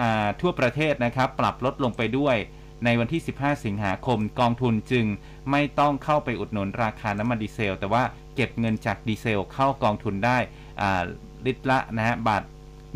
[0.00, 2.36] อ่าทั่วประเทศนะครับ ปรับลดลงไปด้วย
[2.84, 5.06] ในวันที่ 15 สิงหาคมกองทุนจึง
[5.50, 8.02] ไม่ต้องเข้าไปอุดหนุนราคาน้ำมันดีเซล แต่ว่า
[8.34, 10.38] เก็บเงินจากดีเซลเข้ากองทุนได้
[10.80, 11.02] อ่า
[11.46, 12.42] ลิตรละนะฮะบาท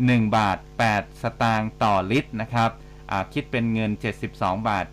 [0.05, 0.57] 1 บาท
[0.89, 2.69] 8 สตางค์ต่อลิตรนะครับ
[3.11, 3.91] อ่าคิดเป็นเงิน
[4.29, 4.85] 72 บาท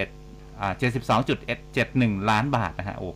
[0.00, 0.72] 71อ่า
[1.50, 3.08] 72.71 ล้านบาทนะฮะโอ้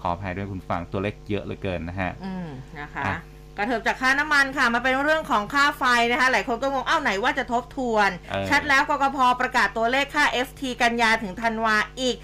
[0.00, 2.48] ขออภัยด้วยคุณฟังตัวเลขเยอะเหลือเกินนะฮะอืม
[2.80, 3.16] นะคะอะ
[3.56, 12.16] กระเถิบจากค่าน้ำมันค่ะมาเป็นเรื่องของค่าไฟนะคะ หลายคนก็งงเอ้าไหนว่าจะทบทวนเออชัดแล้วกกพประกาศตัวเลขค่า FT กันยาถึงธันวาอีก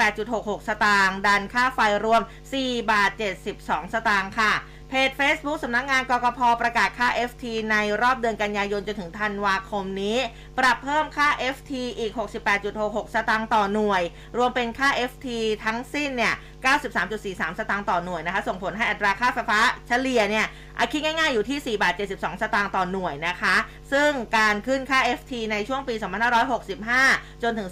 [0.00, 2.22] 68.66 สตางค์ดันค่าไฟรวม
[2.56, 3.10] 4 บาท
[3.52, 4.52] 72 สตางค์ค่ะ
[4.88, 10.16] เพจ Facebook สำนักงานกกพประกาศค่า FT ในรอบเดือนกันยายนจนถึงธันวาคมนี้
[10.58, 12.12] ปรับเพิ่มค่า FT อีก
[12.62, 14.02] 68.66 สตางค์ต่อหน่วย
[14.36, 15.26] รวมเป็นค่า FT
[15.64, 16.34] ทั้งสิ้นเนี่ย
[16.90, 20.46] 93.43 สตางค์ต่อหน่วยนะคะ ส่งผลให้อัตราค่าไฟฟ้าเฉลี่ยเนี่ย
[20.78, 23.56] อคิดง่ายๆอยู่ที่ 4 บาท 72 สตางค์ต่อหน่วยนะคะ
[23.92, 25.94] ซึ่งการขึ้นค่า FT ในช่วงปี
[26.68, 27.68] 2565 จนถึง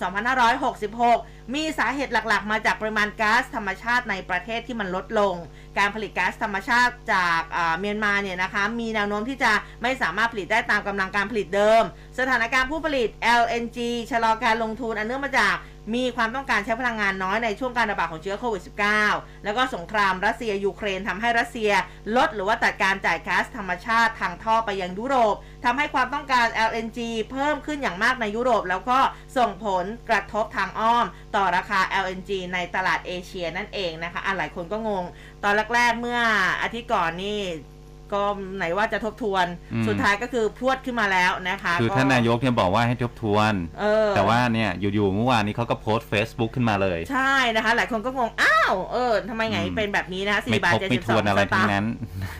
[0.75, 5.35] 2566 มีสาเหตุหลักๆ มาจากปริมาณก๊าซธรรมชาติในประเทศที่มันลดลง
[5.79, 7.41] การผลิตก๊าซธรรมชาติจาก
[7.79, 11.83] เมียนมาเนี่ยนะคะ มีแนวโน้มที่จะไม่สามารถผลิตได้ตามกำลังการผลิตเดิม
[12.19, 13.09] สถานการณ์ผู้ผลิต
[13.41, 13.79] LNG
[14.11, 15.57] ชะลอการลงทุนอันเนื่องมาจาก
[15.95, 18.63] มีความต้องการใช้พลังงานน้อยในช่วงการระบาดของเชื้อโควิด
[19.03, 21.71] -19 แล้วก็สงครามรัสเซียยูเครนทำให้รัสเซีย
[22.17, 26.99] ลดหรือว่าตัดการจ่ายก๊าซธรรมชาติทางท่อไปยังยุโรปทำให้ความต้องการ LNG
[27.31, 28.99] เพิ่มขึ้นอย่างมากในยุโรป แล้วก็
[29.37, 35.05] ส่งผลกระทบทางอ้อม ต่อราคา LNG ในตลาดเอเชียนั่นเองนะคะอะหลายคนก็งง
[35.45, 36.21] ตอนแรกๆเมื่อ
[36.63, 37.41] อาทิตย์ก่อนนี่
[38.13, 38.23] ก็
[38.57, 51.93] ไหนว่าจะทบทวน อืม สุดท้ายก็คือพรวดขึ้นมาแล้วนะคะคือท่านนายกเนี่ยบอกว่าให้ทบทวน เออ แต่ว่าเนี่ยอยู่ๆเมื่อวานนี้เขาก็โพสต์ Facebook ขึ้นมาเลย ใช่นะคะ หลายคนก็งง อ้าว เออทำไมไงอืม เป็นแบบนี้นะคะไม่สี่บาททบเจ็ดไม่สิบทสอวนงอะไรสทั้ตางงนั้นค์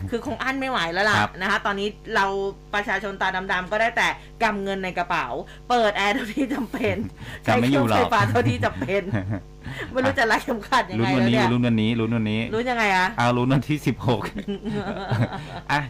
[0.09, 2.25] คือคงอั้นไม่ไหวแล้วล่ะครับนะคะ ตอนนี้เรา
[2.73, 4.07] ประชาชนตาดำๆก็ได้แต่
[4.43, 5.27] กำเงินในกระเป๋า
[5.69, 6.95] เปิดแอร์เท่าที่จำเป็น
[7.47, 9.03] จะไม่อยู่หรอกใช้เคงไฟฟ้าเท่าที่จำเป็น
[9.91, 13.77] ไม่รู้จะรัดเข็มขัดยังลุ้นไงวันแล้วนี้เนี่ยลุ้นวันนี้ลุ้นวันนี้ รู้ยังไงอะเอาลุ้นวันที่
[14.73, 15.81] 16อะ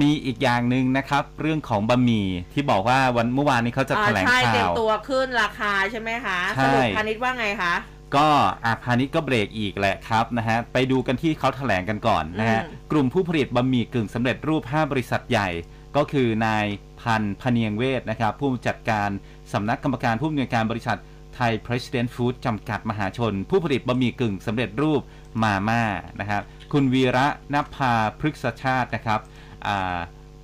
[0.00, 7.74] มีอีกอย่างหนึ่งนะครับ เรื่องของบะหมี่ที่บอกว่าวันเมื่อวานนี้เขาจะอ่าแถลงใช่เตรียข่ามว ตัวขึ้นราคาใช่ไหมคะใช่ สรุปพาณิชย์ว่าไงคะ
[8.16, 8.26] ก็
[8.64, 15.48] อาพาณิชย์ก็เบรกอีกแหละครับนะฮะไปดูกันที่เขาแถลงกันก่อนนะฮะอืม กลุ่มผู้ผลิตบะหมี่กึ่งสำเร็จรูป 5 บริษัทใหญ่
[15.96, 16.66] ก็คือนาย
[17.00, 19.08] พันธ์พเนียงเวทนะครับผู้จัดการ
[19.52, 20.98] สำนักกรรมการผู้อำนวยการบริษัท
[21.34, 25.00] ไทย President Food จำกัดมหาชน ผู้ผลิตบะหมี่กึ่งสำเร็จรูป
[25.42, 25.82] มาม่า
[26.20, 26.42] นะครับ
[26.72, 29.20] คุณวีระนภาพฤกษชาตินะครับ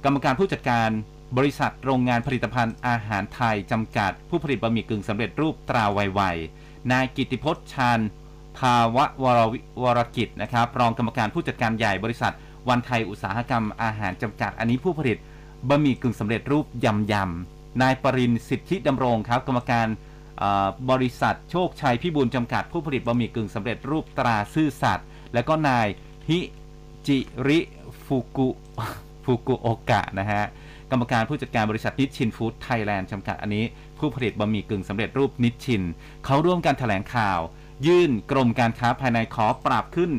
[0.04, 0.88] กรรมการผู้จัดการ
[1.38, 8.00] บริษัทโรงงานผลิตภัณฑ์อาหารไทยจำกัด ผู้ผลิตบะหมี่กึ่งสำเร็จรูปตราไวๆนายกิติพจน์ชาญ
[8.58, 12.32] ภาวะวรววรกิจนะครับ รองกรรมการผู้จัดการใหญ่บริษัท
[12.68, 15.18] วันไทยอุตสาหกรรมอาหารจำกัด อันนี้ผู้ผลิต
[15.68, 19.86] บะหมี่กึ่งสำเร็จรูปยำยำนายปรินสิทธิดำรงครับ กรรมการ
[20.90, 25.86] บริษัทโชคชัยพิบูลจำกัดผู้ผลิตบะหมี่กึ่งสำเร็จรูปตราซื่อสัตย์และก็นาย
[26.28, 26.38] ฮิ
[27.06, 27.58] จิริ
[28.06, 28.48] ฟุกุ
[29.24, 30.42] ฟุกุโอกะนะฮะ
[30.90, 33.64] กรรมการผู้จัดการบริษัทนิชชินฟู้ดไทยแลนด์จำกัดอันนี้
[33.98, 35.82] ผู้ผลิตบะหมี่กึ่งสำเร็จรูปนิชชิน
[36.24, 37.38] เขาร่วมกันแถลงข่าว
[37.86, 40.10] ยื่นกรมการค้าภายในขอปรับขึ้น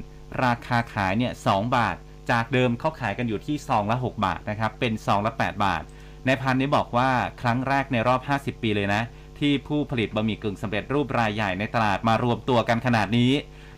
[0.44, 1.96] ราคาขายเนี่ย2บาท
[2.32, 5.84] จากเดิมเขาขายกันอยู่ที่ซองละ 6 บาทนะครับเป็นซองละ 8 บาท
[6.26, 7.10] ในายพันนี้บอกว่า
[7.42, 9.02] ครั้งแรกในรอบ 50 ปีเลยนะ
[9.42, 13.32] ที่ผู้ผลิตบะหมี่กึ่งสำเร็จรูปรายใหญ่ในตลาดมารวมตัวกันขนาดนี้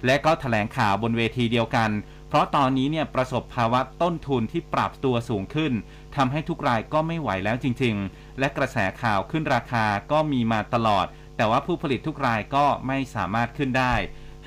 [0.06, 1.90] และก็แถลงข่าวบนเวทีเดียวกัน
[2.30, 5.74] เพราะตอนนี้เนี่ยประสบภาวะต้นทุนที่ปรับตัวสูงขึ้น
[6.16, 11.06] ทำให้ทุกรายก็ไม่ไหวแล้วจริง ๆ และกระแสข่าวขึ้นราคาก็มีมาตลอด
[11.38, 13.94] แต่ว่าผู้ผลิตทุกรายก็ไม่สามารถขึ้นได้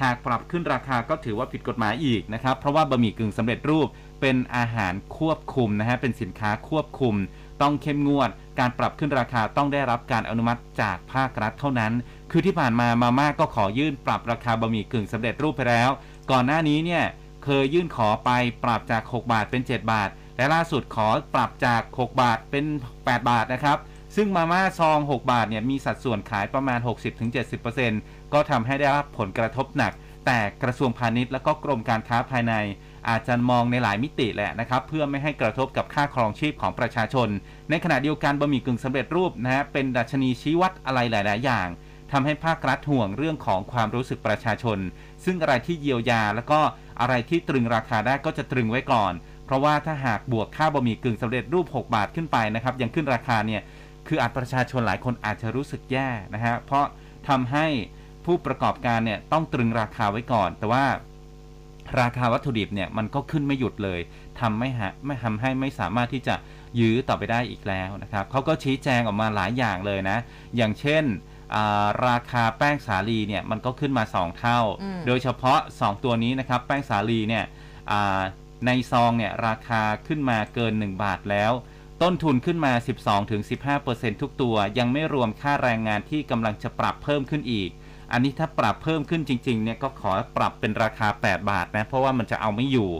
[0.02, 3.88] หากปรับขึ้นราคาก็ถือว่าผิดกฎหมายอีกนะครับเพราะว่าบะหมี่กึ่งสำเร็จรูป
[4.20, 7.14] เป็นอาหารควบคุมนะฮะเป็นสินค้าควบคุม
[7.62, 11.92] ต้องเข้มงวด การปรับขึ้นราคาต้องได้รับการอนุมัติจากภาครัฐเท่านั้น
[12.30, 15.90] คือที่ผ่านมามาม่าก็ขอยื่นปรับราคาบะหมี่กึ่งสำเร็จรูปไปแล้ว
[16.30, 17.04] ก่อนหน้านี้เนี่ย
[17.44, 18.30] เคยยื่นขอไป
[18.64, 22.64] ปรับจาก 6 บาทเป็น 7 บาท และล่าสุดขอปรับจาก 6 บาทเป็น
[22.96, 23.78] 8 บาทนะครับ
[24.16, 26.78] ซึ่งมาม่าซอง 6 บาทเนี่ยมีสัดส่วนขายประมาณ
[27.56, 29.92] 60-70%ก็ทำให้ได้รับผลกระทบหนัก
[30.26, 32.54] แต่กระทรวงพาณิชย์และก็กรมการค้าภายใน
[33.08, 37.28] อาจจะมองในหลายมิติแหละนะครับ เพื่อไม่ให้กระทบกับค่าครองชีพของประชาชน
[37.70, 41.68] ในขณะเดียวกันบะหมี่กึ่งสำเร็จรูปนะฮะเป็นดัชนีชี้วัดอะไรหลาย ๆ อย่าง
[42.12, 44.78] ทำให้ภาครัฐห่วงเรื่องของความรู้สึกประชาชน
[45.24, 46.60] ซึ่งอะไรที่เยียวยาแล้วก็
[47.00, 49.12] อะไรที่ตรึงราคาได้ก็จะตรึงไว้ก่อน
[49.44, 53.62] เพราะว่าถ้าหากบวกค่าบะหมี่กึ่งสำเร็จรูป 6 บาทขึ้นไปนะครับยังขึ้นราคาเนี่ย
[54.08, 56.86] คืออาจประชาชนหลายคนอาจจะรู้สึกแย่นะฮะเพราะ
[57.28, 57.66] ทำให้
[58.24, 60.84] ผู้ประกอบการเนี่ยต้องตรึงราคาไว้ก่อน แต่ว่า
[62.00, 64.00] ราคาวัตถุดิบเนี่ยมันก็ขึ้นไม่หยุดเลย
[64.40, 66.34] ทำไม่ฮะไม่ทำให้ไม่สามารถที่จะ
[66.80, 70.18] ยื้อต่อไปได้อีกแล้วนะครับเขาก็ชี้แจงออกมาหลายอย่างเลยนะ
[70.56, 71.04] อย่างเช่น
[71.54, 77.44] อ่าราคาแป้งสาลีเนี่ยมันก็ขึ้นมา 2 เท่าอืมโดยเฉพาะ 2 ตัวนี้นะครับ แป้งสาลีเนี่ย
[77.90, 78.20] อ่า
[78.66, 81.52] ในซองเนี่ยราคาขึ้นมาเกิน 1 บาทแล้ว
[82.02, 82.72] ต้นทุนขึ้นมา
[83.46, 87.70] 12-15%ทุกตัว ยังไม่รวมค่าแรงงานที่กำลังจะปรับเพิ่มขึ้นอีก
[88.12, 92.90] อันนี้ถ้าปรับเพิ่มขึ้นจริงๆเนี่ยก็ขอปรับเป็นราคา 8 บาทนะ เพราะว่ามันจะเอาไม่อยู่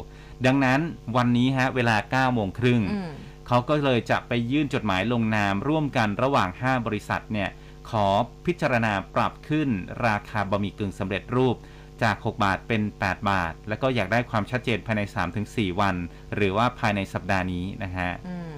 [0.47, 0.81] ดังนั้น
[1.17, 3.11] วันนี้ฮะเวลา9โมงครึ่งอืม
[3.49, 7.49] เขาก็เลยจะไปยื่นจดหมายลงนามร่วมกันระหว่าง 5 บริษัทเนี่ย
[7.91, 8.07] ขอ
[8.47, 9.69] พิจารณาปรับขึ้น
[10.07, 11.57] ราคาบะหมี่กึ่งสำเร็จรูป
[12.03, 15.03] จาก 6 บาทเป็น 8 บาท แล้วก็อยากได้ความชัดเจนภายใน
[15.41, 15.97] 3-4 วัน
[16.35, 18.56] หรือว่าภายในสัปดาห์นี้นะฮะอืม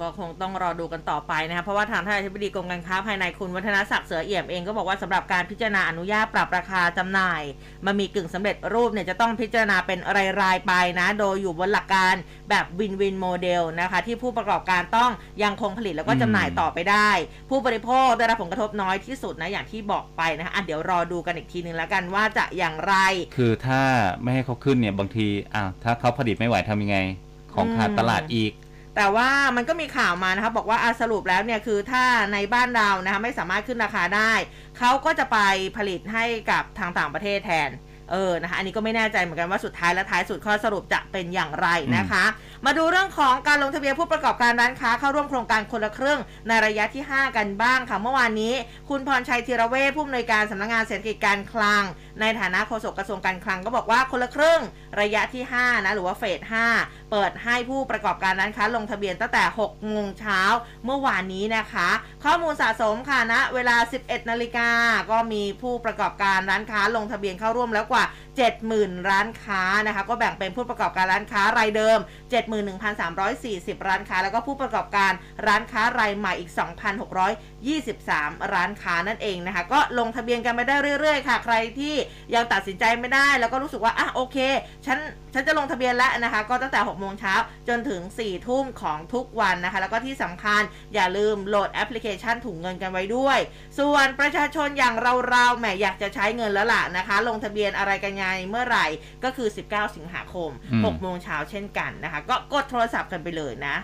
[0.00, 7.42] ก็คงต้องรอดูกันต่อไปนะครับเพราะว่าทางท่านอธิบดีกรมการค้าภายในคุณวัฒนศักดิ์เสือเอี่ยมเองก็บอกว่าสำหรับการพิจารณาอนุญาตปรับราคาจำหน่าย
[7.86, 9.98] มามีกึ่งสำเร็จรูปเนี่ยจะต้องพิจารณาเป็น
[10.40, 12.14] รายๆไปนะโดยอยู่บนหลักการ
[12.50, 15.10] แบบวินวินโมเดลนะคะที่ผู้ประกอบการต้อง
[15.42, 17.10] ยังคงผลิตแล้วก็จำหน่ายต่อไปได้
[17.50, 22.94] ผู้บริโภคได้รับผลกระทบน้อยที่สุดนะอย่างที่บอกไปนะคะอะเดี๋ยวรอดูกันอีกทีนึงแล้วกันว่าจะอย่างไร
[23.36, 23.82] คือถ้า
[24.22, 26.98] ไม่ให้เขาขึ้นเนี่ยบางทีอ้าวถ้าเขาผลิตไม่ไหวทำยังไง
[27.54, 28.52] ของขาดตลาดอีก
[28.96, 34.32] แต่ว่ามันก็มีข่าวมานะคะบอกว่าสรุปแล้วเนี่ยคือถ้าในบ้านเรานะคะไม่สามารถขึ้นราคาได้
[34.78, 35.38] เขาก็จะไป
[35.76, 37.70] ผลิตให้กับทางต่างประเทศแทน
[38.12, 42.24] เออนะคะอันนี้ก็ไม่แน่ใจเหมือนกันว่าสุดท้ายและท้ายสุดข้อสรุปจะเป็นอย่างไรนะคะ
[42.66, 48.54] มาดูเรื่องของการลงทะเบียนผู้ประกอบการร้านค้าเข้าร่วมโครงการคนละครึ่งในระยะที่ 5 กันบ้างค่ะเมื่อวานนี้
[48.88, 51.84] คุณพรชัยธีรเวชผู้อำนวยการสำนักงานเศรษฐกิจการคลัง
[52.20, 54.60] ในฐานะโฆษกกระทรวงการคลังก็บอกว่าคนละครึ่ง
[55.00, 56.40] ระยะที่ 5 นะ หรือว่าเฟส
[56.76, 60.40] 5 เปิดให้ผู้ประกอบการร้านค้าลงทะเบียนตั้งแต่6โมงเช้า
[60.84, 61.88] เมื่อวานนี้นะคะ
[62.24, 64.70] ข้อมูลสะสมค่ะณเวลา 11 นาฬิกา
[65.10, 68.04] ก็มีผู้ประกอบการร้านค้าลงทะเบียนเข้าร่วมแล้วกว่า
[68.38, 71.98] 70,000 ร้านค้านะคะ ก็แบ่งเป็นผู้ประกอบการร้านค้ารายเดิม
[73.12, 75.12] 71,340 ร้านค้า แล้วก็ผู้ประกอบการ
[75.46, 81.94] ร้านค้ารายใหม่อีก 2,623 ร้านค้านั่นเองนะคะ ก็ลงทะเบียนกันไปได้เรื่อยๆ ค่ะ ใครที่
[82.34, 84.36] ยังตัดสินใจไม่ได้ แล้วก็รู้สึกว่าอะโอเค
[84.86, 84.98] ฉัน
[85.34, 87.34] ฉันจะลงทะเบียนแล้วนะคะ ก็ตั้งแต่6โมงเช้า
[87.68, 90.62] จนถึง4ทุ่มของทุกวันนะคะ แล้วก็ที่สำคัญ
[90.94, 93.38] อย่าลืมโหลดแอปพลิเคชันถุงเงินกันไว้ด้วย
[93.78, 94.94] ส่วนประชาชนอย่าง
[95.30, 98.86] เราๆแหมอยากจะใช้เงินแล้วล่ะนะคะ ลงทะเบียนอะไรกันยังงเมื่อไหร่
[99.24, 103.76] ก็คือ 19 สิงหาคมอืม6โมงเช้าเช่นกันนะคะ ก็กดโทรศัพท์กันไปเลยนะ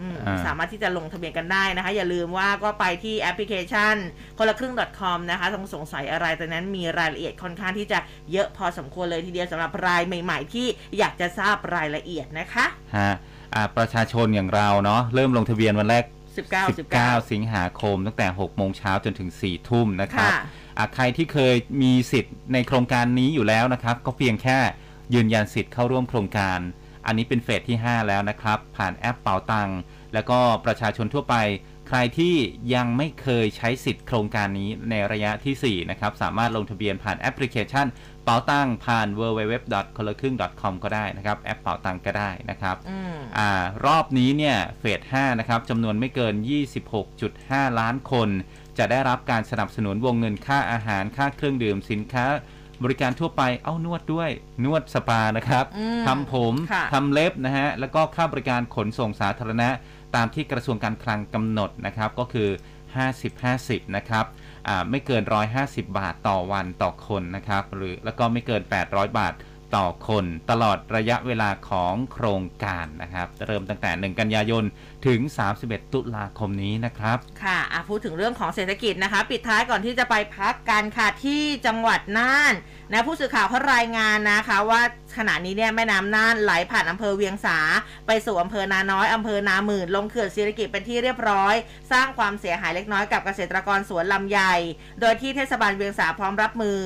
[0.00, 3.96] อืมอ่าสามารถที่จะลงทะเบียนกันได้นะคะ อย่าลืมว่าก็ไปที่แอปพลิเคชัน
[4.38, 7.98] คนละครึ่ง .com นะคะสงสงสัยอะไรตอนนั้นมีรายละเอียดค่อนข้างที่จะ
[8.32, 10.66] เยอะพอสมควรเลยทีเดียวสำหรับรายใหม่ ๆ ที่
[10.98, 12.66] อยากจะทราบรายละเอียดนะคะ
[12.96, 13.12] ฮะ
[13.54, 16.04] อ่าประชาชนอย่างเราเนาะเริ่มลงทะเบียนวันแรก
[16.36, 20.59] 19 19 19สิงหาคมตั้งแต่ 6 โมงเช้าจนถึง 4 ทุ่มนะครับค่ะอะ
[20.94, 24.58] ใครที่เคยมีสิทธิ์ในโครงการนี้อยู่แล้วนะครับ ก็เพียงแค่
[25.14, 26.58] ยืนยันสิทธิ์เข้าร่วมโครงการ
[27.06, 29.78] อันนี้เป็นเฟสที่ 5 แล้วนะครับ ผ่านแอปเป๋าตังค์
[30.14, 31.36] แล้วก็ประชาชนทั่วไป
[31.88, 32.34] ใครที่
[32.74, 37.86] ยังไม่เคยใช้สิทธิ์โครงการนี้ในระยะทีสี่4 นะครับ สามารถลงทะเบียนผ่านแอปพลิเคชัน
[38.24, 39.54] เป๋าตังค์ผ่าน w w w
[39.96, 46.34] c o l a k r ư n g c o m ก็ได้นะครับ แอปเป๋าตังค์ก็ได้นะครับอืมอ่ารอบนี้เนี่ยเฟส5นะครับจำนวนไม่เกิน
[47.06, 48.28] 26.5 ล้านคน
[48.80, 52.26] จะได้รับการสนับสนุนวงเงินค่าอาหารค่าเครื่องดื่มสินค้า
[52.82, 54.30] บริการทั่วไปเอ้านวดด้วย
[54.64, 59.68] นวดสปานะครับอืมทำผมค่ะทำเล็บนะฮะแล้วก็ค่าบริการขนส่งสาธารณะ
[60.16, 62.48] ตามที่กระทรวงการคลังกำหนดนะครับก็คือ
[63.22, 64.24] 50-50 นะครับ
[64.68, 65.22] อ่าไม่เกิน
[65.56, 69.34] 150 บาทต่อวันต่อคนนะครับหรือแล้วก็ไม่เกิน 800 บาท
[69.76, 74.64] ต่อคน ตลอดระยะเวลาของโครงการนะครับ เริ่มตั้งแต่ 1 กันยายน
[75.06, 75.20] ถึง
[75.56, 82.54] 31 ตุลาคมนี้นะครับค่ะอะพูดถึงเรื่องของเศรษฐกิจนะคะ ปิดท้ายก่อนที่จะไปพักกันค่ะที่จังหวัดน่าน
[82.92, 84.80] นะผู้สื่อข่าวเขารายงานนะคะว่า
[85.16, 87.58] ขณะนี้เนี่ยแม่น้ำน่านไหลผ่านอำเภอเวียงสา
[88.06, 91.54] ไปสู่อำเภอนาน้อยอำเภอนาหมื่นลงเขื่อนศิริกิจเป็นที่เรียบร้อย
[91.92, 94.40] สร้างความเสียหายเล็กน้อยกับเกษตรกรสวนลำไย
[95.00, 96.78] โดยที่เทศบาลเวียงสาพร้อมรับมือ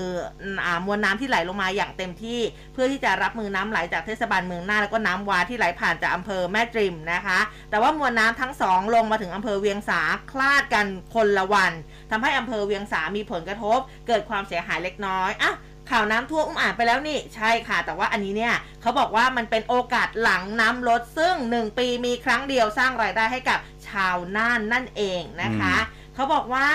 [0.64, 2.40] อมวลน้ำที่ไหลลงมาอย่างเต็มที่
[2.72, 7.38] เพื่อที่จะรับมือน้ำไหลจากเทศบาลเมืองน่านแล้วก็น้ำวาที่ไหลผ่านจากอำเภอแม่ตริมนะคะ
[7.70, 10.00] แต่ว่ามวลน้ำทั้งสองลงมาถึงอำเภอเวียงสา
[10.32, 11.72] คลาดกันคนละวัน
[12.10, 15.52] ทำให้อำเภอเวียงสามีผลกระทบ เกิดความเสียหายเล็กน้อยอะ
[15.90, 25.74] ข่าวน้ำท่วมอุ้มอ่านไปแล้วนี่ใช่ค่ะ แต่ว่าอันนี้เนี่ยเขาบอกว่ามันเป็นโอกาสหลังน้ำลดซึ่ง 1 ปีมีครั้งเดียวสร้างรายได้ให้กับชาวน่านนั่นเองนะคะ
[26.14, 26.68] เขาบอกว่า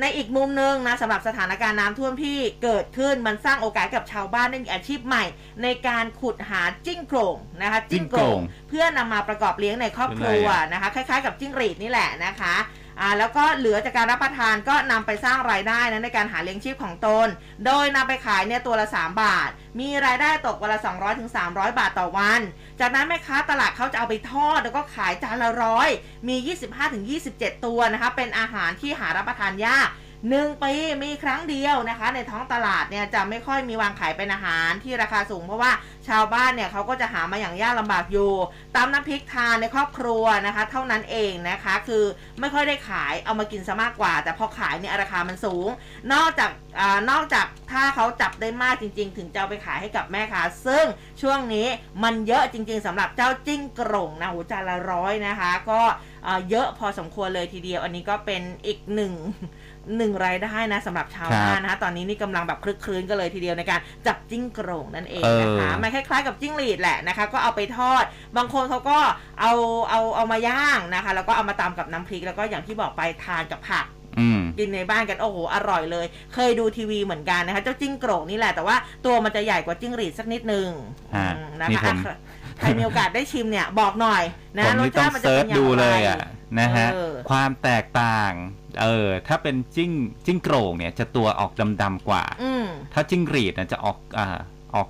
[0.00, 5.24] ในอีกมุมหนึ่งนะสำหรับสถานการณ์น้ำท่วมที่เกิดขึ้นมันสร้างโอกาสกับชาวบ้านได้มีอาชีพใหม่
[5.62, 12.54] ในการขุดหาจิ้งโกร่งนะคะจิ้งโกร่งเพื่อนำมาประกอบเลี้ยงในครอบครัวนะคะ คล้ายๆ กับจิ้งหรีดนี่แหละนะคะ
[13.00, 17.28] อ่าแล้วก็เหลือจากการรับประทานก็นำไปสร้างรายได้นะในการหาเลี้ยงชีพของตน
[17.66, 19.48] โดยนำไปขายเนี่ยตัวละ 3 บาท
[19.80, 22.40] มีรายได้ตกวันละ 200ถึง300 บาทต่อวัน
[22.80, 25.88] จากนั้นแม่ค้าตลาดเขาจะเอาไปทอด แล้วก็ขายจานละร้อย
[26.28, 29.88] มี 25ถึง27 ตัวนะคะเป็นอาหารที่หารับประทานยาก
[30.28, 35.72] หนึ่งปีมีครั้งเดียวนะคะ ในท้องตลาดเนี่ยจะไม่ค่อยมีวางขายเป็นอาหารที่ราคาสูงเพราะว่า
[36.08, 38.32] ชาวบ้านเนี่ยเขาก็จะหามาอย่างยากลำบากอยู่
[38.76, 42.04] ตามน้ำพริกทานในครอบครัวนะคะ เท่านั้นเองนะคะ คือ
[42.40, 45.68] ไม่ค่อยได้ขายเอามากินซะมากกว่า แต่พอขายเนี่ยราคามันสูง
[46.12, 50.86] นอกจากอนอกจากถ้าเขาจับได้มากจริง ๆ ถึงจะเอาไปขายให้กับแม่ค้าซึ่ง
[51.22, 51.66] ช่วงนี้
[52.02, 55.80] มันเยอะจริง ๆสำหรับเจ้าจิ้งโกร่งนะโหจานละร้อยนะคะ ก็
[56.50, 59.12] เยอะพอสมควรเลยทีเดียว อันนี้ก็เป็นอีกหนึ่ง
[59.96, 68.04] หนึ่งรายได้นะสำหรับชาวครับนานะคะตอนนี้นี่กำลังแบบคลึกคลื้นกันเลยทีเดียวในการจับจิ้งโกร่งนั่นเองเออนะคะมันคล้ายๆกับจิ้งหรีดแหละนะคะก็เอาไปทอด
[68.36, 68.98] บางคนเขาก็
[69.40, 69.52] เอา
[69.90, 73.86] เอาเอามาย่างนะคะ แล้วก็เอามาตำกับน้ำพริกแล้วก็อย่างที่บอกไปทานกับผัก
[74.18, 78.76] อืมกินในบ้านกัน โอ้โห อร่อยเลย เคยดูทีวีเหมือนกันนะคะ เจ้าจิ้งโกร่งนี่แหละแต่ว่า
[79.06, 80.68] ตัวมันจะใหญ่กว่าจิ้งหรีดสักนิดนึง
[81.16, 82.18] ฮะอืมนะนี่คะผมอะ
[82.60, 84.22] ใครมีโอกาสได้ชิมเนี่ยบอกหน่อย
[84.58, 86.18] นะผมรสนี่ต้อชางติมันจะเซิร์เป็ชนอย่างดูไรเลยอะ
[86.60, 88.32] นะฮะเออความแตกต่าง
[88.82, 89.90] เออถ้าเป็นจิ้ง
[90.26, 94.26] จิ้งโกร่งเนี่ยจะตัวออกดำๆกว่าอืมถ้าจิ้งหรีดน่ะจะออกอ่า
[94.74, 94.88] ออก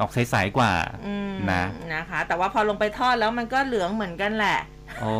[0.00, 0.72] ออกใสๆกว่า
[1.06, 4.58] อืมนะนะคะ แต่ว่าพอลงไปทอดแล้วมันก็เหลืองเหมือนกันแหละ
[5.00, 5.10] โอ้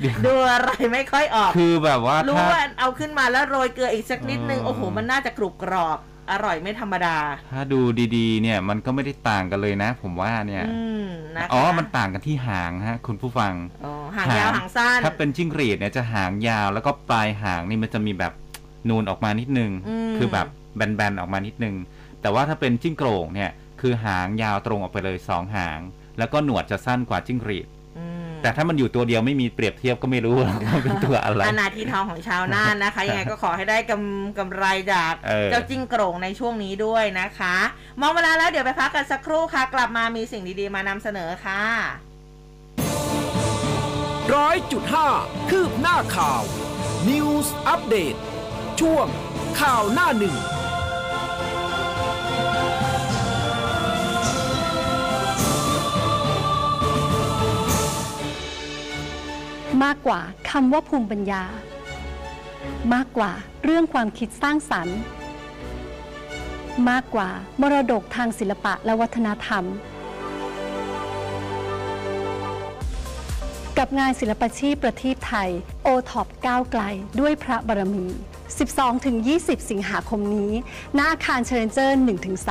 [0.00, 5.98] เดี๋ยวดูอะไรไม่ค่อยออก คือแบบว่ารู้ถ้าว่าเอาขึ้นมาแล้วโรยเกลืออีกสักนิดนึงเออโอ้โห มันน่าจะกรุบกรอบ
[6.32, 7.16] อร่อยไม่ธรรมดา
[7.52, 7.80] ถ้าดู
[8.16, 18.32] ดีๆ เนี่ยมันก็ไม่ได้ต่างกันเลยนะ ผมว่าเนี่ยอืมนะคะอ๋อมันต่างกันที่หางฮะ คุณผู้ฟังอ๋อหางยาวหางสั้นถ้าเป็นจิ้งหรีดเนี่ยจะหางยาวแล้วก็ปลายหางนี่มันจะมีแบบ
[18.88, 21.74] นูนออกมานิดนึงอืมคือแบบแบนๆออกมานิดนึง
[22.20, 25.80] แต่ว่าถ้าเป็นจิ้งโกร่งเนี่ยคือหางยาวตรงออกไปเลยสองหาง
[26.18, 27.75] แล้วก็หนวดจะสั้นกว่าจิ้งหรีดอืม
[28.42, 37.56] แต่ถ้ามันอยู่ตัวเดียวไม่มีเปรียบเทียบก็ไม่รู้หรอกว่าเป็นตัวอะไรอนาทีทองของชาวน่านนะคะยังไงก็ขอให้ได้กำกำไรจากเออเจ้าจิ้งโกร่งในช่วงนี้ด้วยนะคะ
[38.00, 41.62] มองเวลาแล้วเดี๋ยวไปพักกันสักครู่ค่ะ กลับมามีสิ่งดีๆ มานำเสนอค่ะ
[44.34, 45.08] ร้อยจุดห้า
[45.50, 46.42] คืบหน้าข่าว
[47.08, 48.14] News อัปเดต
[48.80, 49.06] ช่วง
[49.60, 50.36] ข่าวหน้าหนึ่ง
[59.84, 61.42] มากกว่าคำว่าภูมิปัญญา
[62.94, 63.32] มากกว่า
[63.64, 64.98] เรื่องความคิดสร้างสรรค์
[66.90, 67.28] มากกว่า
[67.60, 69.64] มรดกทางศิลปะและวัฒนธรรม
[73.78, 75.50] กับงานศิลปชีพประทีปไทย
[75.82, 76.82] โอท็อปก้าวไกล
[77.20, 78.06] ด้วยพระบารมี
[78.86, 80.52] 12-20 สิงหาคมนี้
[80.98, 81.98] ณอาคารชาเลนเจอร์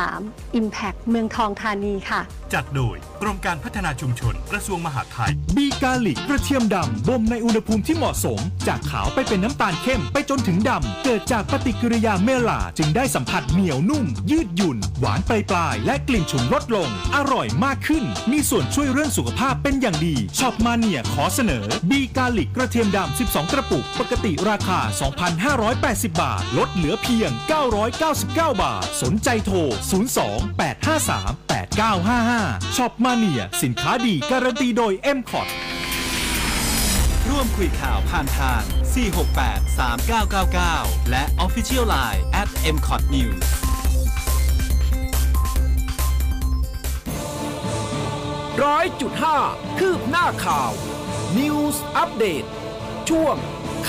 [0.01, 2.21] 1-3 Impact เมืองทองธานีค่ะ
[2.53, 24.79] จัดโดยกรมการพัฒนาชุมชนกระทรวงมหาดไทย B Garlic กระเทียมดำบ่มในอุณหภูมิที่เหมาะสม จากขาวไปเป็นน้ำตาลเข้มไปจนถึงดำ เกิดจากปฏิกิริยาเมลลาร์ดจึงได้สัมผัสเหนียวนุ่ม ยืดหยุ่น หวานปลายปลายและกลิ่นฉุนลดลง อร่อยมากขึ้น มีส่วนช่วยเรื่องสุขภาพเป็นอย่างดีชอปมาเนียขอเสนอ บีกาลิกกระเทียมดำ 12 กระปุก ปกติราคา
[25.49, 27.31] 2,580 บาท ลดเหลือเพียง
[27.95, 28.27] 999
[28.63, 29.57] บาท สนใจโทร
[32.45, 35.47] 5ช็อปมาเนียสินค้าดีการันตีโดย m c o t
[37.29, 38.61] ร่วมคุยข่าวผ่านทาง
[39.21, 43.45] 468 3999 และ Official Line at m c o t News
[48.63, 49.37] ร้อยจุดห้า
[49.79, 50.71] คืบหน้าข่าว
[51.37, 52.43] News อัปเดต
[53.09, 53.35] ช่วง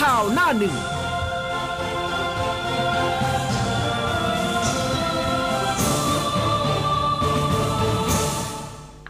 [0.00, 0.76] ข่าวหน้าหนึ่ง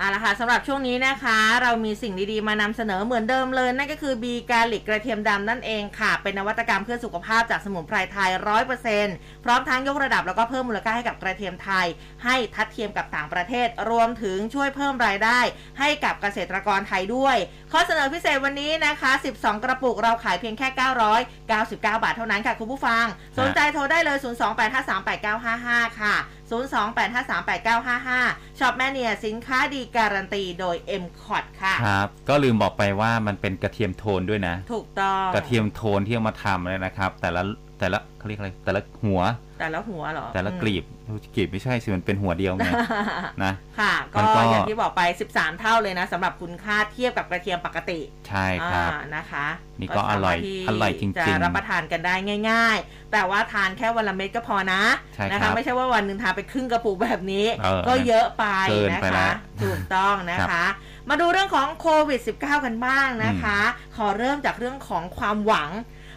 [0.07, 9.14] เอาละค่ะสำหรับช่วงนี้นะคะ เรามีสิ่งดีๆมานำเสนอเหมือนเดิมเลยนั่นก็คือบีกาลิกกระเทียมดำนั่นเองค่ะ เป็นนวัตกรรมเพื่อสุขภาพจากสมุนไพรไทยร้อยเปอร์เซ็นต์
[9.45, 11.87] พร้อมทั้งยกระดับแล้วก็เพิ่มมูลค่าให้กับกระเทียมไทย
[12.25, 15.40] ให้ทัดเทียมกับต่างประเทศ รวมถึงช่วยเพิ่มรายได้
[15.79, 17.37] ให้กับเกษตรกรไทยด้วย
[17.73, 20.69] ข้อเสนอพิเศษวันนี้นะคะ 12 กระปุกเราขายเพียงแค่
[21.35, 23.05] 999 บาทเท่านั้นค่ะคุณผู้ฟัง
[23.38, 24.19] สนใจโทรได้เลย
[25.09, 26.16] 028538955 ค่ะ
[26.50, 37.42] 028538955ช็อปแมเนียสินค้าดีการันตีโดย m c o t ค่ะ ครับ ก็ลืมบอกไปว่ามันเป็นกระเทียมโทนด้วยนะ ถูกต้อง กระเทียมโทนที่เอามาทำเลยนะครับ แต่ละ
[37.78, 39.20] แต่ละเขาเรียกอะไร แต่ละหัว
[39.60, 40.84] แต่ละหัวเหรอ แต่ละอืมกลีบ
[41.34, 42.68] กลีบไม่ใช่สิมันเป็นหัวเดียวไง
[43.44, 49.46] นะ ค่ะมัก็นก็อย่างที่บอกไป 13 เท่าเลยนะสำหรับคุณค่าเทียบกับกระเทียมปกติ ใช่ครับอ่านะคะ
[49.80, 52.14] นี่ก็อร่อยสามารถที่อร่อยจริงๆจะรับประทานกันได้
[52.50, 54.82] ง่าย ๆ แต่ว่าทานแค่วันละเม็ดก็พอนะ
[55.14, 60.64] ใช่ครับนะคะไม่ใช่ว่าวันหนึ่งทานไปครึ่งกระปุกแบบนี้เออก็เยอะไปเกินนะไปแล้คะวถูกต้องนะคะ
[61.08, 63.58] มาดูเรื่องของโควิด -19 กันบ้างนะคะ
[63.96, 65.70] ขอเริ่มจากเรื่องของความหวัง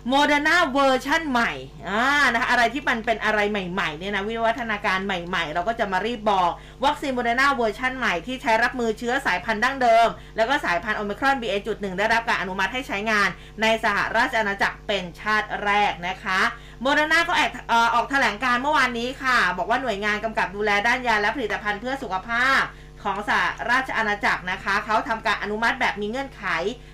[0.07, 1.51] โมเดอร์นาเวอร์ชันใหม่
[1.89, 6.51] อ่านะคะอะไรที่มันเป็นอะไรใหม่ๆเนี่ยนะวิวัฒนาการใหม่ๆ เราก็จะมารีบบอก
[6.85, 10.07] วัคซีนโมเดอร์นาเวอร์ชันใหม่ที่ใช้รับมือเชื้อสายพันธุ์ดั้งเดิม
[10.38, 13.29] แล้วก็สายพันธุ์โอมิครอน BA.1 ได้รับการอนุมัติให้ใช้งาน
[13.62, 16.39] ในสหราชอาณาจักรเป็นชาติแรกนะคะ
[16.81, 17.51] โมเดอร์นาก็แอก
[17.93, 22.62] ออกแถลงการณ์เมื่อวานนี้ค่ะ บอกว่าหน่วยงานกำกับดูแลด้านยาและผลิตภัณฑ์เพื่อสุขภาพ
[23.03, 26.43] ของสหราชอาณาจักรนะคะ เขาทำการอนุมัติแบบมีเงื่อนไข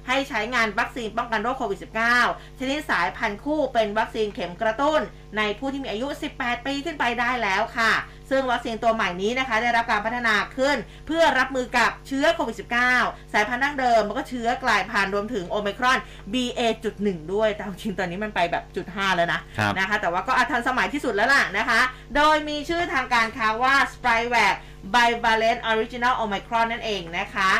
[0.07, 1.79] ให้ใช้งานวัคซีนป้องกันโรคโควิด
[2.19, 5.01] -19 ชนิดสายพันธุ์คู่เป็นวัคซีนเข็มกระตุ้น
[5.37, 7.91] ในผู้ที่มีอายุ 18 ปีขึ้นไปได้แล้วค่ะ
[8.29, 12.57] ซึ่งวัคซีนตัวใหม่นี้นะคะ ได้รับการพัฒนาขึ้น เพื่อรับมือกับเชื้อโควิด
[12.95, 15.99] -19 สายพันธุ์ดั้งเดิมแล้วก็เชื้อกลายพันธุ์รวมถึงโอ i มครอน
[16.33, 21.81] BA.1 ด้วย แต่จริงๆตอนนี้มันไปแบบจุด5แล้วนะครับนะคะ แต่ว่าก็อาทันสมัยที่สุดแล้วล่ะนะคะ
[22.15, 24.55] โดยมีชื่อทางการค่ะว่า s p r i v a c
[24.95, 27.51] Bivalent Original Omicron นั่นเองนะคะ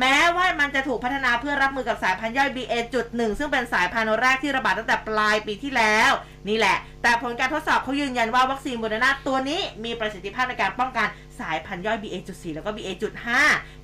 [0.00, 6.10] แม้ว่ามันจะถูกพัฒนาเพื่อรับมือกับสายพันธุ์ย่อย BA.1 ซึ่งเป็นสายพันธุ์แรกที่ระบาดตั้งแต่ปลายปีที่แล้ว
[6.48, 11.06] นี่แหละ แต่ผลการทดสอบเขายืนยันว่าวัคซีนโมเดอร์นาตัวนี้มีประสิทธิภาพในการป้องกัน
[11.40, 13.28] สายพันธุ์ย่อย BA.4 แล้วก็ BA.5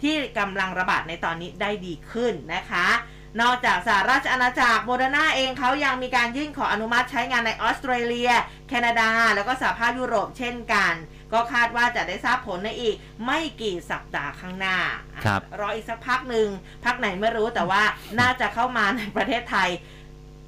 [0.02, 2.88] ที่กำลังระบาดในตอนนี้ได้ดีขึ้นนะคะ
[3.40, 8.32] นอกจากสหราชอาณาจักรโมเดอร์นาเองเขายังมีการยื่นขออนุมัติใช้งานในออสเตรเลีย
[8.68, 10.94] แคนาดา แล้วก็สหภาพยุโรปเช่นกัน
[11.32, 14.78] ก็คาดว่าจะได้ทราบผลในอีกไม่กี่สัปดาห์ข้างหน้า
[15.24, 16.48] ครับรออีกสักพักหนึ่ง
[16.84, 17.82] พักไหนไม่รู้แต่ว่า
[18.20, 19.70] น่าจะเข้ามาในประเทศไทย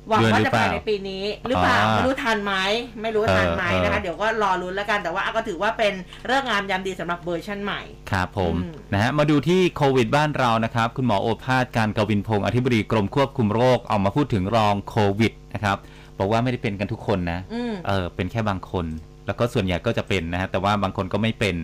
[0.08, 2.54] หวังว่าจะภายในปีนี้หรือเปล่าอ่าไม่รู้ทันไหม
[3.02, 5.92] ไม่รู้ทันไหมเออเออนะคะ เดี๋ยวก็รอลุ้นแล้วกันแต่ว่าก็ถือว่าเป็น
[6.26, 15.76] เรื่องงามยามดีสำหรับเวอร์ชันใหม่ ครับผมอืมนะฮะมาดูที่โควิดบ้านเรานะครับ คุณหมอโอภาสการกวินพงศ์อธิบดีกรมควบคุมโรคออกมาพูดถึงรองโควิดนะครับ
[16.18, 18.86] บอกว่าไม่ได้เป็นกันทุกคนนะอืมเออเป็นแค่บางคน
[19.32, 21.54] แล้วก็ส่วนใหญ่ก็จะเป็นนะฮะแต่ว่าบางคนก็ไม่เป็น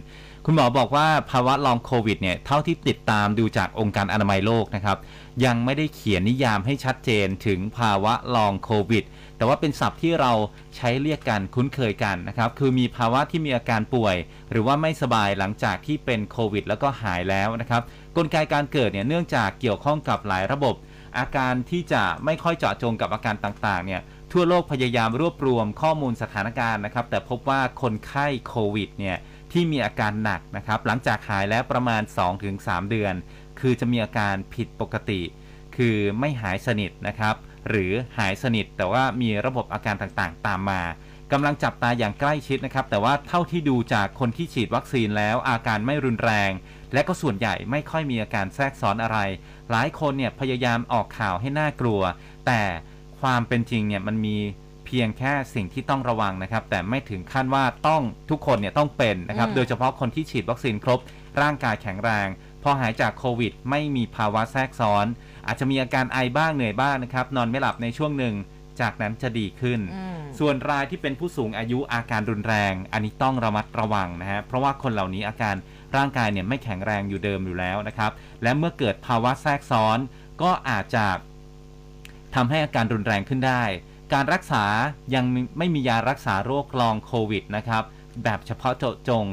[0.44, 4.98] คุณหมอบอกว่าภาวะลองโควิดเนี่ยเท่าที่ติดตามดูจากองค์การอนามัยโลกนะครับ
[5.44, 9.04] ยังไม่ได้เขียนนิยามให้ชัดเจนถึงภาวะลองโควิด
[9.36, 10.32] แต่ว่าเป็นศัพท์ที่เรา
[10.76, 14.16] ใช้เรียกกันคุ้นเคยกันนะครับคือมีภาวะที่มีอาการป่วย
[14.50, 17.82] หรือว่าไม่สบายหลังจากที่เป็นโควิด แล้วก็หายแล้วนะครับ
[18.16, 20.74] กลไกการเกิดเนี่ยเนื่องจากเกี่ยวข้องกับหลายระบบ
[21.18, 24.00] อาการที่จะไม่ค่อยเจาะจงกับอาการต่างๆเนี่ย
[24.32, 29.16] ทั่วโลกพยายามรวบรวมข้อมูลสถานการณ์นะครับ แต่พบว่าคนไข้โควิดเนี่ย
[29.52, 32.02] ที่มีอาการหนักนะครับ หลังจากหายแล้วประมาณ
[32.46, 33.14] 2-3 เดือน
[33.60, 35.20] คือจะมีอาการผิดปกติ
[35.76, 37.34] คือไม่หายสนิทนะครับ
[37.68, 40.82] หรือหายสนิทแต่ว่ามีระบบอาการต่างๆ ตามมา
[41.32, 46.50] กำลังจับตาอย่างใกล้ชิดนะครับ แต่ว่าเท่าที่ดูจากคนที่ฉีดวัคซีนแล้วอาการไม่รุนแรง
[46.92, 49.18] และก็ส่วนใหญ่ไม่ค่อยมีอาการแทรกซ้อนอะไร
[49.70, 52.00] หลายคนเนี่ยพยายามออกข่าวให้น่ากลัว
[52.46, 52.60] แต่
[53.20, 54.36] ความเป็นจริงเนี่ยมันมี
[54.86, 61.00] เพียงแค่สิ่งที่ต้องระวังนะครับ แต่ไม่ถึงขั้นว่าต้องทุกคนเนี่ยต้องเป็นนะครับอืมโดยเฉพาะคนที่ฉีดวัคซีนครบ
[61.40, 62.28] ร่างกายแข็งแรง
[62.62, 65.06] พอหายจากโควิด ไม่มีภาวะแทรกซ้อน
[65.46, 68.34] อาจจะมีอาการไอบ้างเหนื่อยบ้างนะครับ นอนไม่หลับในช่วงหนึ่ง
[68.80, 75.54] จากนั้นจะดีขึ้นอืมส่วนรายที่เป็นผู้สูงอายุอาการรุนแรง อันนี้ต้องระมัดระวังนะฮะ เพราะว่าคนเหล่านี้อาการ
[75.96, 78.10] ร่างกายเนี่ยไม่แข็งแรงอยู่เดิมอยู่แล้วนะครับ
[78.42, 79.98] และเมื่อเกิดภาวะแทรกซ้อน
[80.42, 81.06] ก็อาจจะ
[82.34, 83.62] ทำให้อาการรุนแรงขึ้นได้
[84.12, 84.64] การรักษา
[85.14, 85.24] ยัง
[85.58, 87.82] ไม่มียารักษาโรคลองโควิดนะครับ
[88.24, 89.24] แบบเฉพาะเจาะจง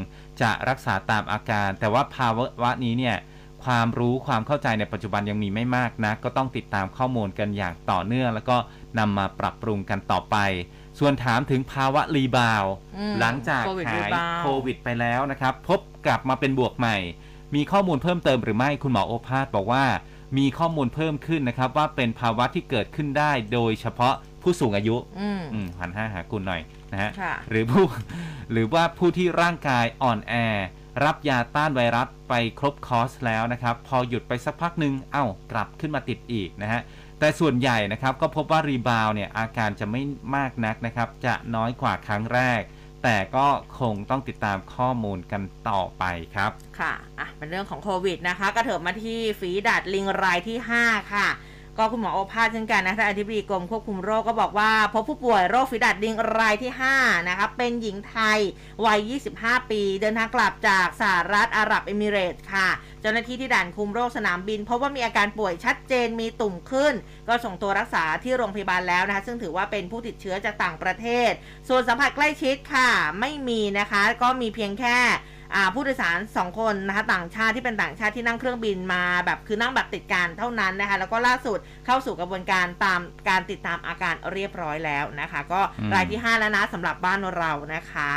[0.41, 2.29] จะรักษาตามอาการ แต่ว่าภา
[2.61, 3.17] วะนี้เนี่ย
[3.65, 8.57] ความรู้ความเข้าใจในปัจจุบันยังมีไม่มากนะก็ต้องติดตามข้อมูลกันอย่างต่อเนื่อง แล้วก็
[8.99, 10.37] นำมาปรับปรุงกันต่อไป
[10.99, 16.97] ส่วนถามถึงภาวะรีบาวด์อืมหลังจากโควิดหาย rebound โควิดไปแล้วนะครับ พบกลับมาเป็นบวกใหม่
[17.55, 19.85] มีข้อมูลเพิ่มเติมหรือไม่คุณหมอโอภาสบอกว่า
[20.37, 26.61] มีข้อมูลเพิ่มขึ้นนะครับ ว่าเป็นภาวะที่เกิดขึ้นได้โดยเฉพาะผู้สูงอายุอืม อืมหันห้าหาคุณหน่อย
[26.91, 27.85] นะฮะ ค่ะ หรือผู้
[28.51, 30.33] หรือว่าผู้ที่ร่างกายอ่อนแอ
[31.05, 36.81] รับยาต้านไวรัสไปครบคอร์สแล้วนะครับ พอหยุดไปสักพักหนึ่งเอ้ากลับขึ้นมาติดอีกนะฮะ
[37.19, 40.01] แต่ส่วนใหญ่นะครับก็พบว่ารีบาวเนี่ยอาการจะไม่
[40.35, 42.61] มากนักนะครับ จะน้อยกว่าครั้งแรก
[43.05, 43.47] แต่ก็
[43.79, 46.03] คงต้องติดตามข้อมูลกันต่อไป
[46.35, 51.27] ครับ ค่ะ อะ เป็นเรื่องของโควิดนะคะ ก็ะเถิบมาที่ฝีดาดลิงรายที่ 5 ค่ะ
[51.77, 58.39] ก็คุณหมอโอภาสเช่นกันนะท่านอธิบดีกรมควบคุมโรคก็บอกว่า พบผู้ป่วยโรคฝีดาดลิงรายที่ 5 นะคะ เป็นหญิงไทย
[58.85, 62.69] วัย 25 ปี เดินทางกลับจากสหรัฐอาหรับเอมิเรตส์ค่ะ
[63.01, 66.93] เจ้าหน้าที่ที่ด่านคุมโรคสนามบินพบว่ามีอาการป่วยชัดเจนมีตุ่มขึ้น
[67.27, 71.31] ก็ส่งตัวรักษาที่โรงพยาบาลแล้วนะคะ ซึ่งถือว่าเป็นผู้ติดเชื้อจากต่างประเทศ
[71.69, 74.97] ส่วนสัมผัสใกล้ชิดค่ะ ไม่มีนะคะ ก็มีเพียงแค่
[75.73, 88.13] ผู้โดยสาร 2 คนนะคะต่างชาติที่เป็นต่างชาติที่นั่งเครื่องบินมาแบบคือนั่งแบบติดกันเท่านั้นนะคะแล้วก็ล่าสุดเข้าสู่กระบวนการตามการติดตามอาการเรียบร้อยแล้วนะคะ ก็อืมรายที่ 5 แล้วนะสำหรับบ้านเรานะคะ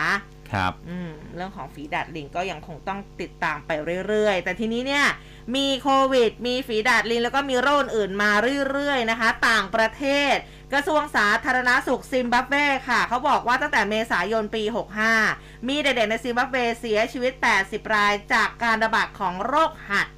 [0.54, 3.70] ครับอืมเรื่องของฝีดาดลิงก็ยังคงต้องติดตามไป
[4.08, 5.06] เรื่อยๆ แต่ทีนี้เนี่ย
[5.56, 8.30] มีโควิด มีฝีดาดลิงแล้วก็มีโรคอื่นมา
[8.70, 10.36] เรื่อยๆนะคะ ต่างประเทศ
[10.72, 12.54] กระทรวงสาธารณาสุขซิมบับเว
[12.88, 14.62] ค่ะ เขาบอกว่าตั้งแต่เมษายนปี
[15.16, 20.08] 65 มีเด็กๆในซิมบับเวเสียชีวิต 80 รายจากการระบาดของโรคหัด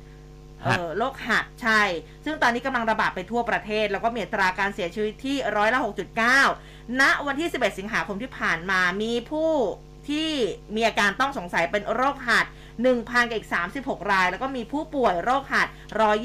[0.62, 1.82] เอหัดอโรคหัดใช่
[2.24, 5.80] ซึ่งตอนนี้กำลังระบาดไปทั่วประเทศ แล้วก็มีอัตราการเสียชีวิตที่ร้อยละ
[6.40, 9.53] 6.9 ณ วันที่ 11 สิงหาคมที่ผ่านมามีผู้
[10.09, 10.30] ที่
[10.74, 12.46] มีอาการต้องสงสัยเป็นโรคหัด
[12.79, 13.49] 1,000กับอีก
[13.81, 15.68] 36 ราย แล้วก็มีผู้ป่วยโรคหัด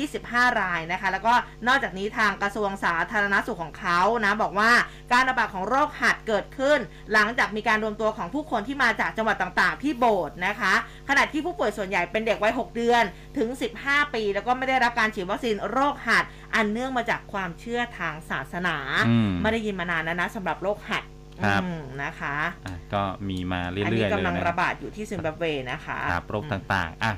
[0.02, 1.34] 125 รายนะคะ แล้วก็
[1.68, 4.72] นอกจากนี้ทางกระทรวงสาธารณสุขของเขานะบอกว่า
[5.14, 6.80] การระบาดของโรคหัดเกิดขึ้น
[7.14, 10.74] หลังจากมีการรวมตัวของผู้คนที่มาจากจังหวัดต่างๆ ที่โบสถ์นะคะ
[11.10, 13.04] ขณะที่ผู้ป่วยส่วนใหญ่เป็นเด็กวัย 6 เดือน
[13.38, 13.50] ถึง
[13.82, 16.24] 15 ปี แล้วก็ไม่ได้รับการฉีดวัคซีนโรคหัด
[16.56, 18.78] อันเนื่องมาจากความเชื่อทางศาสนา
[19.10, 21.04] อืมไม่ได้ยินมานานแล้วนะสำหรับโรคหัด
[21.44, 27.14] ครับอืมนะคะอะก็มีมาเรื่อันอยๆนี้เลยกำลังนะระบาดอยู่ที่ซิมบับเวนะคะครับโรคอืมต่างๆอะ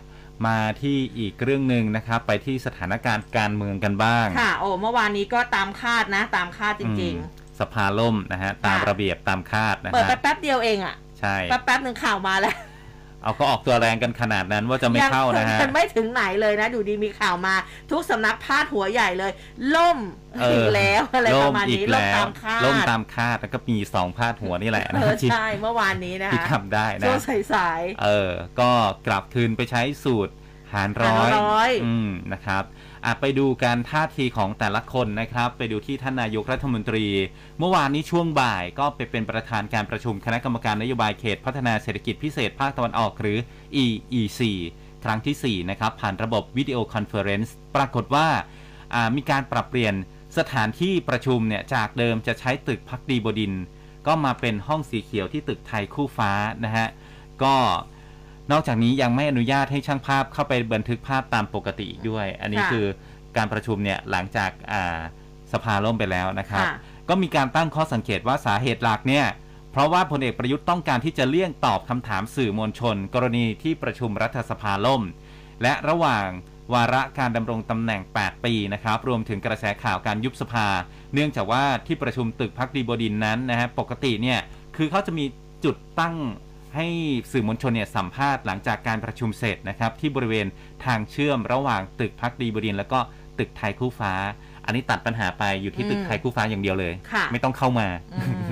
[0.47, 12.55] มาที่อีกเรื่องหนึ่งนะครับ ไปที่สถานการณ์การเมืองกันบ้าง ค่ะ โอ้เมื่อวานนี้ก็ตามคาดนะ ตามคาดจริงอืมสภาล่มนะฮะ ตามค่ะระเบียบตามคาดนะๆเปิดฮะไปแป๊บเดียวเองอะใช่ แป๊บแป๊บๆหนึ่งข่าวมาแล้ว
[13.27, 17.55] เอาก็ออกตัวแรงกันขนาดนั้นว่าจะไม่เข้านะฮะยังไม่ถึงไหนเลยนะ ดูดีมีข่าวมา
[17.91, 19.31] ทุกสำนักพาดหัวใหญ่เลย
[19.75, 19.97] ล่ม
[20.39, 27.19] เอออีกแล้วอะไรประมาณอีนี้กล่มแล้วตามคาดล่มตามคาดแล้วก็มีสองพาดหัวนี่แหละเอนะอที่ใช่เมื่อวานนี้นะที่คะทำได้นะช่วง
[27.53, 28.71] สายเออ ก็
[29.07, 30.33] กลับคืนไปใช้สูตร
[30.73, 32.86] หารร้อยหารร้อยอืมนะครับอะ
[33.19, 37.05] ไปดูการท่าทีของแต่ละคนนะครับ ไปดูที่ท่านนายกรัฐมนตรี
[37.59, 43.37] เมื่อวานนี้ช่วงบ่ายก็ไปเป็นประธานการประชุมคณะกรรมการนโยบายเขตพัฒนาเศรษฐกิจพิเศษภาคตะวันออกหรือ
[43.83, 44.41] EEC
[45.03, 49.95] ครั้งที่ 4 นะครับ ผ่านระบบวิดีโอคอนเฟอเรนซ์ปรากฏว่าามีการปรับเปลี่ยน
[50.37, 53.53] สถานที่ประชุมเนี่ยจากเดิมจะใช้ตึกพักดีบดิน
[54.07, 56.31] ก็มาเป็นห้องสีเขียวที่ตึกไทยคู่ฟ้า
[56.65, 56.87] นะฮะ
[57.43, 57.55] ก็
[58.51, 62.85] นอกจากนี้ยังไม่อนุญาตให้ช่างภาพเข้าไปบันทึกภาพตามปกติอีกด้วย อันนี้ค่ะ คือ
[63.37, 64.99] การประชุมเนี่ยหลังจากอ่า
[65.53, 66.75] สภาล่มไปแล้วนะครับ ค่ะ
[67.09, 69.25] ก็มีการตั้งข้อสังเกตว่าสาเหตุหลักเนี่ย
[69.71, 75.03] เพราะว่าพลเอกประยุทธ์ต้องการที่จะเลี่ยงตอบคำถามสื่อมวลชน กรณีที่ประชุมรัฐสภาล่ม
[75.61, 76.27] และระหว่าง
[76.73, 80.67] วาระการดำรงตำแหน่ง 8 ปีนะครับ รวมถึงกระแสข่าวการยุบสภา
[81.13, 84.39] เนื่องจากว่าที่ประชุมตึกพักดีบดินทร์นั้นนะฮะปกติเนี่ย
[84.77, 85.25] คือเขาจะมี
[85.65, 86.15] จุดตั้ง
[86.77, 86.87] ให้
[87.31, 90.47] สื่อมวลชนเนี่ยสัมภาษณ์หลังจากการประชุมเสร็จนะครับ ที่บริเวณ
[90.85, 92.99] ทางเชื่อมระหว่างตึกพักดีบดินทร์แล้วก็
[93.39, 94.13] ตึกไทยคู่ฟ้า
[94.65, 98.49] อันนี้ตัดปัญหาไปอยู่ที่ตึกอืมไทยคู่ฟ้าอย่างเดียวเลยค่ะไม่ต้องเข้ามาอืม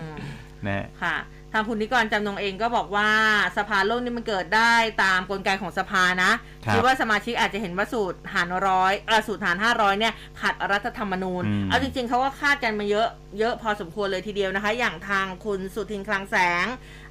[0.65, 1.15] นะฮะค่ะ
[1.55, 3.09] ทางคุณนิกรจำนงเองก็บอกว่า
[3.57, 6.31] สภาโลกนี่มันเกิดได้ตามกลไกของสภานะ
[6.65, 13.07] ครับดว่าสมาชิกอาจจะเห็นว่าสูตรหารร้อยเออสูตรหารห้าร้อยเนี่ยขัดรัฐธรรมนูญอืมเอาจริงๆเขาก็คาดกันมาเยอะ
[13.39, 16.65] เยอะพอสมควรเลยทีเดียวนะคะ อย่างทางคุณสุทินคลังแสง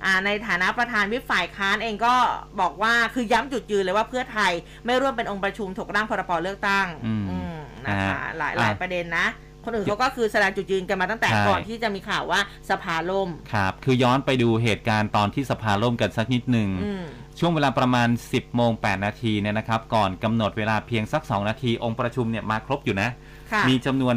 [0.04, 2.14] อ่าในฐานะประธานวิปฝ่ายค้านเองก็
[2.60, 4.52] บอกว่าคือย้ำจุดยืนเลยว่าเพื่อไทย
[4.86, 9.26] ไม่ร่วมเป็นองค์ประชุมถกร่างพรบเลือกตั้งอืมอืมนะคะอ่าหลายหลายอ่าประเด็นนะ
[9.66, 12.40] คนอื่นเขาก็คือแสดงจุดยืนกันมาตั้งแต่ใช่ ก่อนที่จะมีข่าวว่า
[12.70, 17.04] สภาล่มครับ คือย้อนไปดูเหตุการณ์ตอนที่สภาล่มกันสักนิดหนึ่ง อืม
[17.38, 23.10] ช่วงเวลาประมาณ 10โมง8นาทีเนี่ยนะครับ ก่อนกำหนดเวลาเพียงสัก 2 นาที องค์ประชุมเนี่ยมาครบอยู่นะ
[23.52, 24.14] ค่ะ มีจำนวน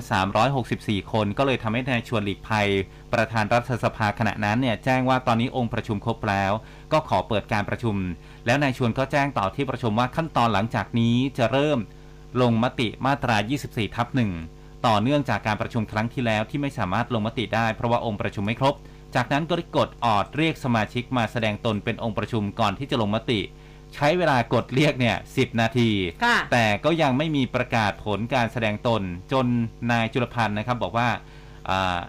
[0.56, 2.68] 364 คน ก็เลยทำให้นายชวนหลีกภัย
[3.14, 6.52] ประธานรัฐสภาขณะนั้นเนี่ยแจ้งว่าตอนนี้องค์ประชุมครบแล้ว
[6.92, 7.96] ก็ขอเปิดการประชุม
[8.46, 11.80] แล้วนายชวนก็แจ้งต่อที่ประชุมว่าขั้นตอนหลังจากนี้จะเริ่ม
[12.42, 13.38] ลงมติมาตรา
[13.68, 14.32] 24 ทับหนึ่ง
[14.88, 18.76] ต่อเนื่องจากการประชุมครั้งที่แล้วที่ไม่สามารถลงมติได้เพราะว่าองค์ประชุมไม่ครบ
[19.16, 23.40] จากนั้นก็ได้กดออดเรียกสมาชิกมาแสดงตนเป็นองค์ประชุมก่อนที่จะลงมติ
[23.96, 25.90] ใช้เวลากดเรียกเนี่ย10นาที
[26.24, 29.46] ค่ะแต่ก็ยังไม่มีประกาศผลการแสดงตนจน
[29.92, 31.10] นายจุลพันธ์นะครับบอกว่า
[31.70, 32.00] อ่า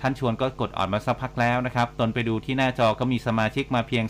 [0.00, 4.04] ท่านชวนก็กดออดมาสักพักแล้วนะครับ ตนไปดูที่หน้าจอก็มีสมาชิกมาเพียง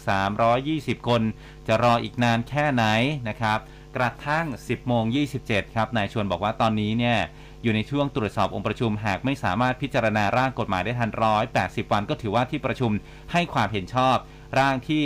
[0.50, 1.22] 320 คน
[1.66, 2.84] จะรออีกนานแค่ไหน
[3.28, 3.58] นะครับ
[3.96, 5.04] กระทั่ง 10โมง
[5.40, 7.18] 27 ครับ นายชวนบอกว่าตอนนี้เนี่ย
[7.62, 12.90] อยู่ในช่วงตรวจสอบองค์ประชุมหากไม่สามารถพิจารณาร่างกฎหมายได้ทันร้อย80วันก็ถือว่าที่ประชุม
[13.32, 14.16] ให้ความเห็นชอบ
[14.58, 15.04] ร่างที่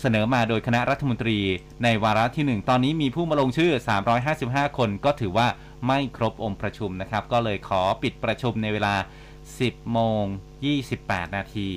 [0.00, 1.38] เสนอมาโดยคณะรัฐมนตรี
[1.84, 3.72] ในวาระที่ 1 ตอนนี้มีผู้มาลงชื่อ
[4.24, 5.48] 355 คนก็ถือว่า
[5.86, 8.94] ไม่ครบองค์ประชุมนะครับ ก็เลยขอปิดประชุมในเวลา
[9.46, 10.24] 10 โมง
[10.80, 11.70] 28 นาที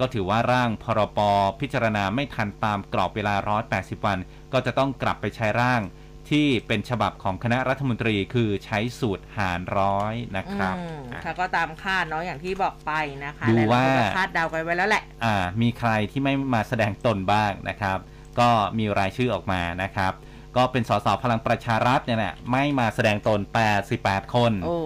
[0.00, 1.18] ก็ถือว่าร่างพรป
[1.60, 3.34] พิจารณาไม่ทันตามกรอบเวลา
[3.70, 4.18] 180 วัน
[4.52, 5.82] ก็จะต้องกลับไปใช้ร่าง
[6.30, 12.92] ที่เป็นฉบับของคณะรัฐมนตรีคือใช้สูตรหารร้อยนะครับอืมอะค่ะก็ตามคาดเนาะอย่างที่บอกไป
[13.24, 17.98] นะคะดูหลยๆว่าคนก็คาดเดากันไว้แล้วแหละ อ่า มีใครที่ไม่มาแสดงตนบ้างนะครับ
[18.40, 20.12] ก็มีรายชื่อออกมานะครับ
[20.56, 23.40] ก็เป็นสสพลังประชารัฐเนี่ยแหละไม่มาแสดงตน
[23.86, 24.78] 88 คนโอ้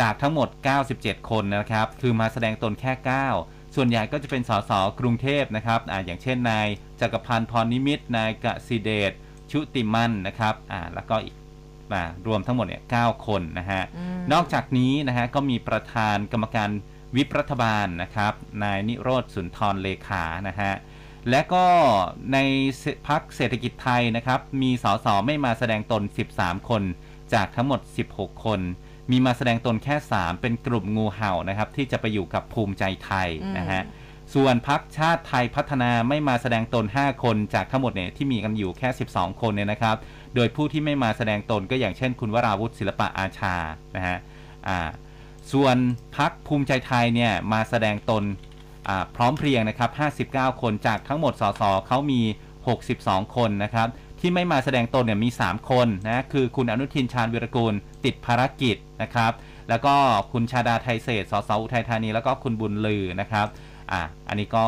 [0.00, 0.48] จากทั้งหมด
[0.88, 2.92] 97 คนนะครับ คือมาแสดงตนแค่
[3.34, 6.66] 9 ส่วนใหญ่ก็จะเป็นสสกรุงเทพนะครับอ่าอย่างเช่นนาย
[7.00, 9.12] จักรพันธ์พรนิมิตรนายกสิเดช
[9.52, 11.34] ชุติมันนะครับอ่าแล้วก็อีก
[11.92, 16.70] อ่ารวมทั้งหมดเนี่ย9คนนะฮะอืมนอกจากนี้นะฮะก็มีประธานกรรมการ
[17.16, 18.32] วิปรัฐบาลนะครับ
[18.62, 20.72] นายนิโรธสุนทรเลขานะฮะ
[21.30, 21.64] และก็
[22.32, 22.38] ใน
[23.08, 26.02] พักเศรษฐกิจไทยนะครับ มีสสไม่มาแสดงตน
[26.34, 26.82] 13 คน
[27.34, 27.80] จากทั้งหมด
[28.12, 28.60] 16 คน
[29.10, 33.28] มีมาแสดงตนแค่ 3 เป็นกลุ่มงูเห่านะครับ ที่จะไปอยู่กับภูมิใจไทย
[33.58, 33.82] นะฮะ
[34.34, 39.96] ส่วนพักชาติไทยพัฒนาไม่มาแสดงตน 5 คนจากทั้งหมดเนี่ยที่มีกันอยู่แค่ 12 คนเนี่ยนะครับ
[40.34, 43.54] โดยผู้ที่ไม่มาแสดงตนก็อย่างเช่น คุณวราวุฒิศิลปะอาชา
[43.96, 44.18] นะฮะ
[44.68, 44.78] อ่า
[45.52, 45.76] ส่วน
[46.16, 48.24] พักภูมิใจไทยเนี่ยมาแสดงตน
[48.88, 49.90] อ่าพร้อมเพรียงนะครับ
[50.34, 52.20] 59 คนจากทั้งหมดสสเขามี
[52.78, 53.88] 62 คนนะครับ
[54.20, 57.74] ที่ไม่มาแสดงตนเนี่ยมี 3 คนนะคือคุณอนุทินชาญวิรกูล
[58.04, 59.32] ติดภารกิจนะครับ
[59.68, 59.94] แล้วก็
[60.32, 63.46] คุณชาดาไทยเศษสสอุทัยธานีแล้วก็คุณบุญลือนะครับ
[63.92, 64.64] อะอันนี้ก็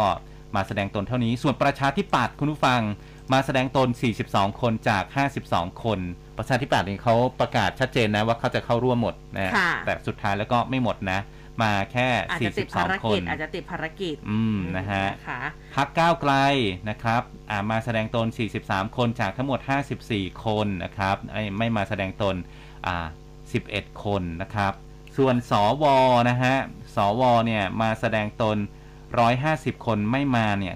[0.56, 2.80] มาแสดงตนเท่านี้ ส่วนประชาธิปัตย์คุณผู้ฟัง
[3.32, 3.88] มาแสดงตน
[4.24, 5.04] 42 คนจาก
[5.42, 5.98] 52 คน
[6.38, 11.20] ประชาธิปัตย์นี่เขาประกาศชัดเจนนะว่าเขาจะเข้าร่วมหมดนะค่ะแต่สุดท้ายแล้วก็ไม่หมดนะ
[11.62, 15.42] มาแค่อาจจะติดภาร42คกิจนอาจจะติดภารกิจ อืมนะฮะนะคะ
[15.74, 16.32] พักก้าวไกล
[16.90, 18.26] นะครับอ่ามาแสดงตน
[18.62, 19.60] 43 คนจากทั้งหมด
[20.02, 22.34] 54 คนนะครับไอ้ไม่มาแสดงตน
[22.86, 23.06] อ่า
[23.54, 24.72] 11 คนนะครับ
[25.16, 25.52] ส่วนส
[25.82, 25.84] ว
[26.30, 26.54] นะฮะ
[26.96, 28.56] สวเนี่ยมาแสดงตน
[29.22, 30.74] 150 คนไม่มาเนี่ย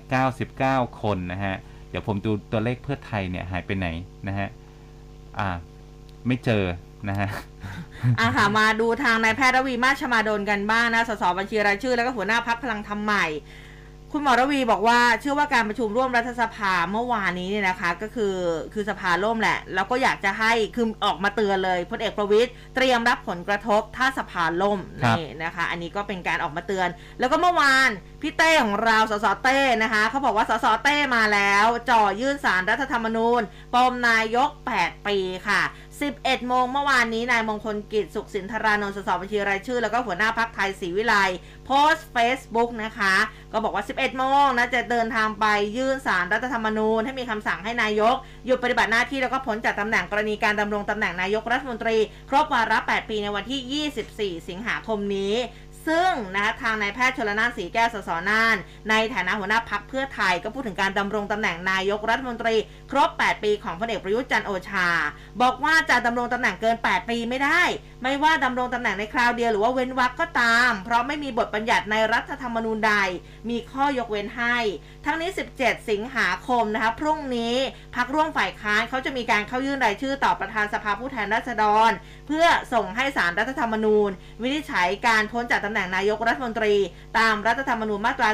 [0.49, 1.57] 99 คนนะฮะ
[1.91, 3.89] เดี๋ยวผมดูตัวเลขเพื่อไทยเนี่ยหายไปไหน
[4.29, 4.49] นะฮะ
[5.39, 5.49] อ่า
[6.27, 6.65] ไม่เจอ
[7.09, 7.29] นะฮะ
[8.19, 13.27] อะค่ะมาดูทางนายแพทย์ระวีมาชมาดลกันบ้างนะ สสบัญชีรายชื่อ แล้วก็หัวหน้าพักพลังธรรมใหม่
[14.13, 18.37] คุณหมอระวีบอกว่าเชื่อว่าการประชุมร่วมรัฐสภาเมื่อวานนี้เนี่ยนะคะ ก็คือ
[18.75, 26.89] คือสภาล่มแหละ แล้วก็อยากจะให้คือออกมาเตือนเลยพลเอกประวิตยเตรียมรับผลกระทบถ้าสภาล่มครับนี่นะคะ อันนี้ก็เป็นการออกมาเตือน
[27.19, 27.91] แล้วก็เมื่อวาน
[28.23, 33.43] พี่เต้ของเราสสเต้นะคะเขาบอกว่าสสเต้มาแล้ว จ่อยื่นสารรัฐธรรมนูญ
[33.75, 35.17] ปมนายก 8 ปี
[35.49, 35.63] ค่ะ
[36.07, 41.15] 11 โมงเมื่อวานนี้นายมงคลกิจสุขสินธารานนท์สสบัญชีรายชื่อ แล้วก็หัวหน้าพักไทยศรีวิไล
[41.67, 43.15] โพสต์ Facebook นะคะ
[43.53, 45.47] ก็บอกว่า 11 โมงนะจะเดินทางไป
[45.77, 51.97] ยื่นสารรัฐธรรมนูญ ให้มีคำสั่งให้นายก หยุดปฏิบัติหน้าที่แล้วก็พ้นจากตำแหน่งกรณีการดำรงตำแหน่งนายกรัฐมนตรี
[52.31, 55.35] ครบวาระ 8 ปีในวันที่ 24 สิงหาคมนี้
[55.87, 58.57] ซึ่งนะคะทางนายแพทย์ชลนานสีแก้วสสน่าน
[58.91, 62.57] ในฐานะหัวหน้าพักเพื่อไทยก็พูดถึงการดำรงตำแหน่งนายกรัฐมนตรี
[62.91, 64.89] ครบ 8 ปีของพลเอกประยุทธ์จันโอชา
[65.43, 67.63] บอกว่าจะดำรงตำแหน่งเกิน 8 ปีไม่ได้
[68.03, 72.95] ไม่ว่าดำรงตำแหน่งในคราวเดียวหรือว่าเว้นวรรคก็ตาม เพราะไม่มีบทบัญญัติในรัฐธรรมนูญใด
[73.51, 74.57] มีข้อยกเว้นให้
[75.05, 77.55] ทั้งนี้ 17 สิงหาคมนะคะพรุ่งนี้
[77.97, 81.91] พักร่วมฝ่ายค้านเขาจะมีการเข้ายื่นรายชื่อต่อประธานสภาผู้แทนราษฎร
[82.27, 84.11] เพื่อส่งให้สารรัฐธรรมนูญ
[84.43, 86.75] วินิจฉัยการพ้นจากตำแหน่งนายกรัฐมนตรี
[87.19, 88.29] ตามรัฐธรรมนูญมาตรา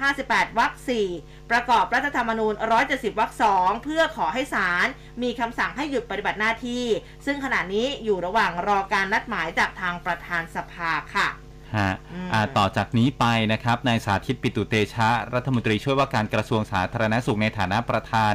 [0.00, 0.72] 158 วรรค
[1.12, 2.54] 4 ประกอบรัฐธรรมนูญ
[2.86, 4.86] 170 วรรค 2 เพื่อขอให้ศาล
[5.22, 6.84] มีคำสั่งให้หยุดปฏิบัติหน้าที่
[7.26, 11.28] ซึ่งขณะนี้อยู่ระหว่างรอการนัดหมายจากทางประธานสภาค่ะ
[11.76, 18.34] ฮะอืมอ่าต่อจากนี้ไปนะครับนายสาธิตปิตุเตชะ รัฐมนตรีช่วยว่าการกระทรวงสาธารณสุขในฐานะประธาน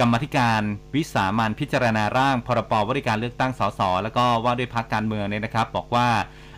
[0.00, 0.62] กรรมาธิการ
[0.94, 6.08] วิสามันพิจารณาร่าง พรบว่าด้วยการเลือกตั้งสสแล้วก็ว่าด้วยพักการเมืองเนี่ยนะครับ บอกว่า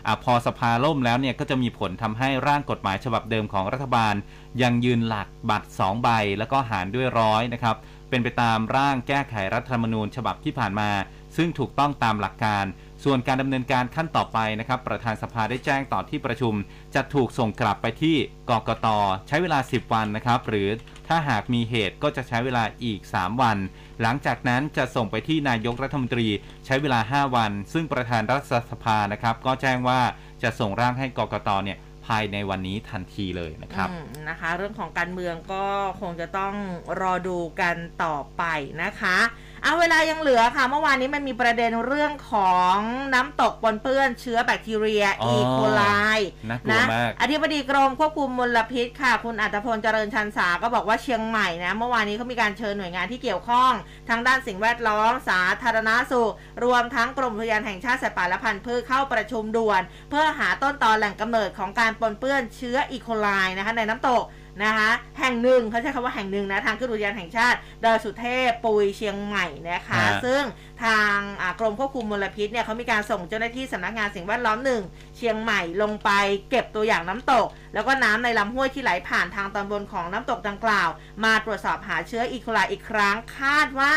[0.07, 4.15] อพอสภาล่มแล้วเนี่ยก็จะมีผลทำให้ร่างกฎหมายฉบับเดิมของรัฐบาล
[4.61, 7.75] ยังยืนหลักบัตร 2 ใบ แล้วก็หารด้วยร้อยนะครับ
[8.09, 10.89] เป็นไปตามร่างแก้ไขรัฐธรรมนูญฉบับที่ผ่านมา
[11.37, 12.65] ซึ่งถูกต้องตามหลักการ
[13.03, 16.53] ส่วนการดำเนินการขั้นต่อไปนะครับ ประธานสภาได้แจ้งต่อที่ประชุม
[16.95, 18.15] จะถูกส่งกลับไปที่
[18.49, 18.87] กกต
[19.27, 20.67] ใช้เวลา 10 วันนะครับ หรือ
[21.07, 23.57] ถ้าหากมีเหตุก็จะใช้เวลาอีก 3 วัน
[24.01, 26.27] หลังจากนั้นจะส่งไปที่นายกรัฐมนตรี
[26.65, 29.99] ใช้เวลา 5 วัน ซึ่งประธานรัฐสภานะครับ ก็แจ้งว่า
[30.43, 31.77] จะส่งร่างให้กกตเนี่ย
[32.07, 33.89] ภายในวันนี้ทันทีเลยนะครับ
[34.29, 35.65] นะคะ เรื่องของการเมืองก็
[36.01, 36.53] คงจะต้อง
[37.01, 38.43] รอดูกันต่อไป
[38.83, 39.17] นะคะ
[39.63, 42.77] เอาเวลายังเหลือค่ะ เมื่อวานนี้มันมีประเด็นเรื่องของ
[43.13, 45.83] น้ำตกปนเปื้อนเชื้อแบคทีเรียอ๋ออีโคไล
[46.49, 53.71] น่ากลัวมากอธิบดีกรมควบคุมมลพิษค่ะ คุณอัตพลเจริญชันสาก็บอกว่าเชียงใหม่นะ เมื่อวานนี้เขามีการเชิญหน่วยงานที่เกี่ยวข้อง
[54.09, 56.33] ทางด้านสิ่งแวดล้อมสาธารณสุข
[56.63, 64.23] รวมทั้งกรมอุทยานแห่งชาติสัตว์ป่าและพันธุ์พืชเข้าประชุมด่วน เพื่อหาต้นตอแหล่งกำเนิดของการปนเปื้อนเชื้ออีโคไลนะคะในน้ำตก
[64.63, 70.43] นะคะแห่งหนึ่งเขาใช้คำว่าแห่งหนึ่งนะทางขึ้นอุทยานแห่งชาติดอยสุเทพปุยเชียงใหม่นะคะฮะซึ่ง
[70.83, 74.81] ทางอ่ากรมควบคุมมลพิษเนี่ยเขามีการส่งเจ้าหน้าที่สำนักงานสิ่งแวดล้อมหนึ่ง
[75.17, 76.09] เชียงใหม่ลงไป
[76.49, 80.89] เก็บตัวอย่างน้ำตก แล้วก็น้ำในลำห้วยที่ไหลผ่านทางตอนบนของน้ำตกดังกล่าว
[81.23, 83.93] มาตรวจสอบหาเชื้ออีโคไลอีกครั้งคาดว่า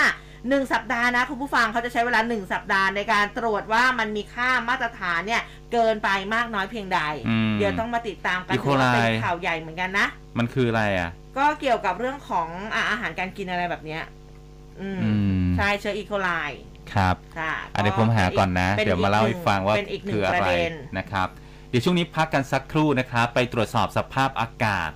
[0.51, 10.07] 1 สัปดาห์นะคุณผู้ฟังเขาจะใช้เวลา 1 สัปดาห์ในการตรวจว่ามันมีค่ามาตรฐานเนี่ยเกินไปมากน้อยเพียงใดอืมเดี๋ยวต้องมาติดตามกันอีโคถือว่าเป็นไลข่าวใหญ่เหมือนกันนะ
[10.39, 14.03] มันคืออะไรอะ ก็เกี่ยวกับเรื่องของอะอาหารการกินอะไรแบบเนี้ย
[14.81, 15.11] อืมอื
[15.43, 16.31] มใช่เชื้ออีโคไล
[16.95, 21.29] ครับค่ะอะเดี๋ยวผมหาก่อนนะป็เดี๋ยวมาเล่าให้ฟังว่าเป็นอีกหนึ่คืงออะประไรเด็นนะครับ
[21.71, 24.91] เดี๋ยวช่วงนี้พักกันสักครู่นะครับ ไปตรวจสอบสภาพอากาศ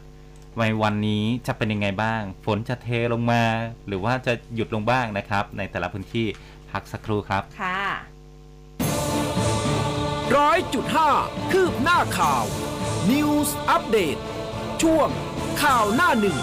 [0.60, 3.42] ในวันนี้จะเป็นยังไงบ้าง ฝนจะเทลงมา
[3.86, 6.26] หรือว่าจะหยุดลงบ้างนะครับ ในแต่ละพื้นที่
[6.70, 7.82] พักสักครู่ครับ ค่ะ
[10.36, 11.10] ร้อยจุดห้า
[11.52, 12.44] คืบหน้าข่าว
[13.10, 14.16] News อัปเดต
[14.82, 15.08] ช่วง
[15.62, 16.38] ข่าวหน้าหนึ่ง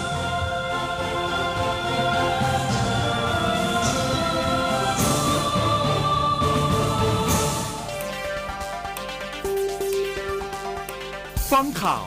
[11.50, 12.06] ฟังข่าว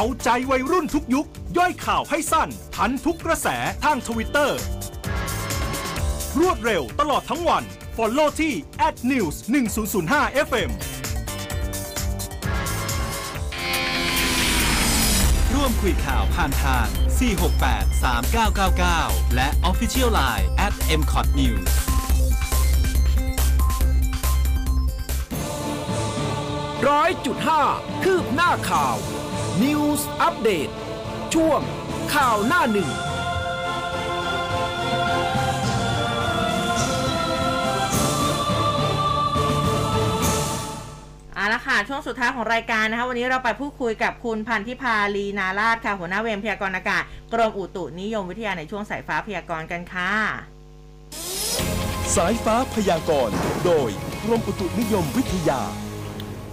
[0.00, 1.26] เอาใจวัยรุ่นทุกยุค
[1.58, 3.48] ย่อยข่าวให้สั้น ทันทุกกระแส
[3.84, 4.58] ทางทวิตเตอร์
[6.40, 7.64] รวดเร็วตลอดทั้งวัน
[7.96, 8.54] Follow ที่
[9.10, 9.34] @news
[9.88, 10.70] 1005 FM
[15.54, 16.86] ร่วมคุยข่าวผ่านทาง
[17.46, 18.04] 468
[18.68, 20.46] 3999 และ Official Line
[21.00, 21.68] m c o t News
[26.88, 27.62] ร้อยจุดห้า
[28.04, 28.96] คืบหน้าข่าว
[29.64, 30.68] News อัปเดต
[31.34, 31.60] ช่วง
[32.14, 32.88] ข่าวหน้าหนึ่ง
[41.34, 47.02] เอาละค่ะ ช่วงสุดท้ายของรายการนะคะ วันนี้เราไปพูดคุยกับคุณพันธิพาลีนาราชค่ะ หัวหน้าเวรพยากรณ์อากาศ
[47.32, 50.12] กรมอุตุนิยมวิทยาในช่วงสายฟ้าพยากรณ์กันค่ะ
[52.16, 53.90] สายฟ้าพยากรณ์ โดย
[54.24, 55.60] กรมอุตุนิยมวิทยา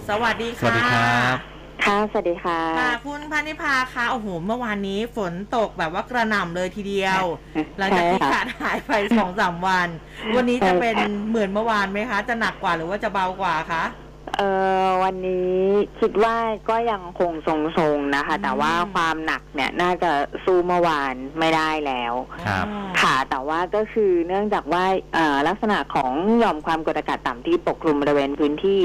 [0.08, 7.22] สวัสดีสค่ะวัสดีครับ ค่ะสวัสดีค่ะ ค่ะคุณพันธิพาคะโอ้โหเมื่อวานนี้ฝนตกแบบว่ากระหน่ำเลยทีเดียว
[7.78, 9.88] หลังจากที่ใช่ค่ะขาดหายไปสองสามวัน
[10.36, 10.96] วันนี้จะเป็น
[11.28, 13.84] เหมือนเมื่อวานไหมคะ จะหนักกว่าหรือว่าจะเบากว่าคะ
[14.38, 14.42] เอ
[14.84, 15.56] อวันนี้
[16.00, 16.36] คิดว่า
[16.70, 17.48] ก็ยังคงท
[17.80, 20.10] รงๆนะคะอืมแต่ว่าความหนักเนี่ยน่าจะ
[20.44, 22.12] สู้เมื่อวานไม่ได้แล้ว
[22.46, 28.80] ครับอ๋อค่ะแต่ว่าก็คือเนื่องจากว่าเอ่อลักษณะของหย่อมความกดอากาศต่ำที่ปกคลุมบริเวณพื้นที่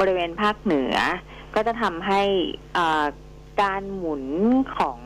[0.00, 0.94] บริเวณภาคเหนือ
[1.54, 2.22] ก็จะทำให้
[2.74, 3.04] เอ่อ
[3.62, 4.24] การหมุน
[4.78, 4.98] ของ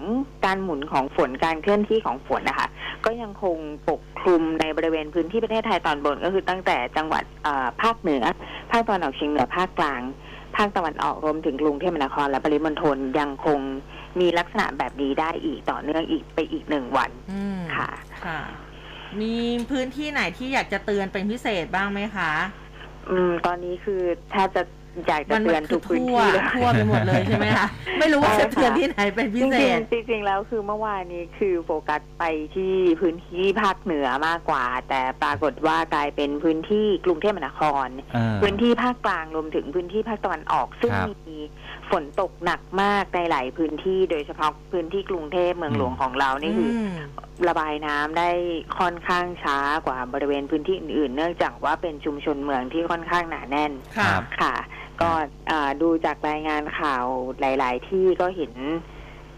[0.45, 2.69] การหมุนของฝนการเคลื่อนที่ของฝนนะคะ
[3.05, 3.57] ก็ยังคง
[3.89, 8.25] ปกคลุมในบริเวณพื้นที่ประเทศไทยตอนบนก็คือตั้งแต่จังหวัดเอ่อภาคเหนือ
[8.73, 10.03] ภาคตะวันออกเฉียงเหนือภาคกลาง
[10.57, 13.61] ภาคตะวันออกรวมถึงกรุงเทพมหานครและปริมณฑลยังคง
[14.21, 17.91] มีลักษณะแบบนี้ได้อีกต่อเนื่องอีกไปอีกหนึ่งวันอืมค่ะ
[18.25, 18.41] ค่ะ
[19.21, 19.37] มี
[19.71, 22.31] พื้นที่ไหนที่อยากจะเตือนเป็นพิเศษบ้างไหมคะ
[23.11, 24.63] อืม ตอนนี้คือแทบจะ
[25.09, 27.67] อยากจะมันเตือนคืทุอกพื้นทั่วที่เลยทั่วไปหมดเลยใช่ไหมคะ
[27.99, 32.25] ไม่รู้ว่าจะเตือนที่ไหนเป็นพิจเศริงษๆจริงๆแล้วคือเมื่อวานนี้คือโฟกัสไป
[32.55, 41.39] ที่พื้นที่ภาคเหนือมากกว่า แต่ปรากฏว่ากลายเป็นพื้นที่กรุงเทพมหานครเออพื้นที่ภาคกลางรวมถึงพื้นที่ภาคตะวันออก ซึ่งครับมี
[41.91, 46.99] ฝนตกหนักมากในหลายพื้นที่โดยเฉพาะพื้นที่กรุงเทพเมืองหลวงของเรานี่คืออม
[47.49, 48.31] ระบายน้ำได้
[48.79, 54.55] ค่อนข้างช้ากว่าบริเวณพื้นที่อื่นๆ เนื่องจากว่าเป็นชุมชนเมืองที่ค่อนข้างหนาแน่นค่ะครับค่ะ
[55.01, 55.11] ก็
[55.51, 57.05] อ่าดูจากรายงานข่าว
[57.41, 58.53] หลาย ๆ ที่ก็เห็น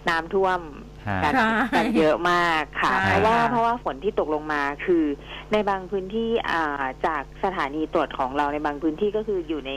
[0.09, 0.61] น้ำท่วม
[1.09, 5.05] ฮะกันใช่กันเยอะมากค่ะใช่เพราะว่าค่ะเพราะว่าฝนที่ตกลงมาคือ
[5.53, 9.73] ในบางพื้นที่อ่าจากสถานีตรวจของเราในบางพื้นที่ก็คืออยู่ใน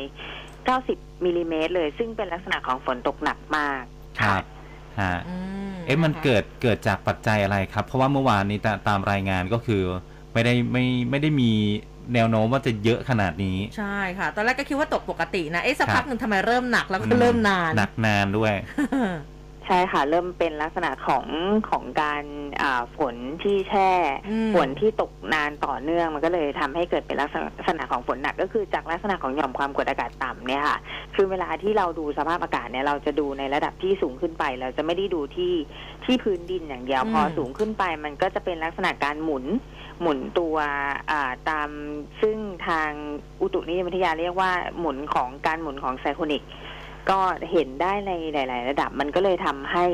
[0.60, 3.82] 90มิลลิเมตรเลย ซึ่งเป็นลักษณะของฝนตกหนักมาก
[4.22, 4.44] ครับ
[5.02, 5.36] ฮะอื
[5.70, 9.84] มเอ๊ะมันเกิดเกิดจากปัจจัยอะไรครับ เพราะว่าเมื่อวานนี้ตาตามรายงานก็คือ
[10.34, 11.52] ไม่ได้ไม่ไม่ได้มี
[12.14, 18.54] แนวโน้มว่าจะเยอะขนาดนี้ ใช่ค่ะ ตอนแรกก็คิดว่าตกปกตินะ เอ๊ะสักครับพักหนึ่งทำไมเริ่มหนักแล้วก็เริ่มนาน หนักนานด้วย
[19.72, 21.26] ใช่ค่ะ เริ่มเป็นลักษณะของ
[21.70, 22.24] ของการ
[22.62, 23.90] อ่าฝนที่แช่
[24.30, 27.30] อืม ฝนที่ตกนานต่อเนื่องมันก็เลยทำให้เกิดเป็นลัก
[27.68, 30.78] ษณะของฝนหนัก ก็คือจากลักษณะของหย่อมความกดอากาศต่ำเนี่ยค่ะ
[31.16, 35.54] คือเวลาที่เราดูสภาพอากาศเนี่ยเราจะดูในระดับที่สูงขึ้นไป เราจะไม่ได้ดูที่
[36.06, 39.46] ที่พื้นดินอย่างเดียวอืม พอสูงขึ้นไป มันก็จะเป็นลักษณะการหมุน
[40.02, 40.56] หมุนตัว
[41.12, 41.70] อ่าตาม
[42.22, 42.90] ซึ่งทาง
[43.42, 46.44] อุตุนิยมวิทยาเรียกว่าหมุนของการหมุนของไซโคนิก
[47.12, 47.20] ก็
[47.52, 49.86] เห็นได้ในหลาย ๆ ระดับมันก็เลยทำให้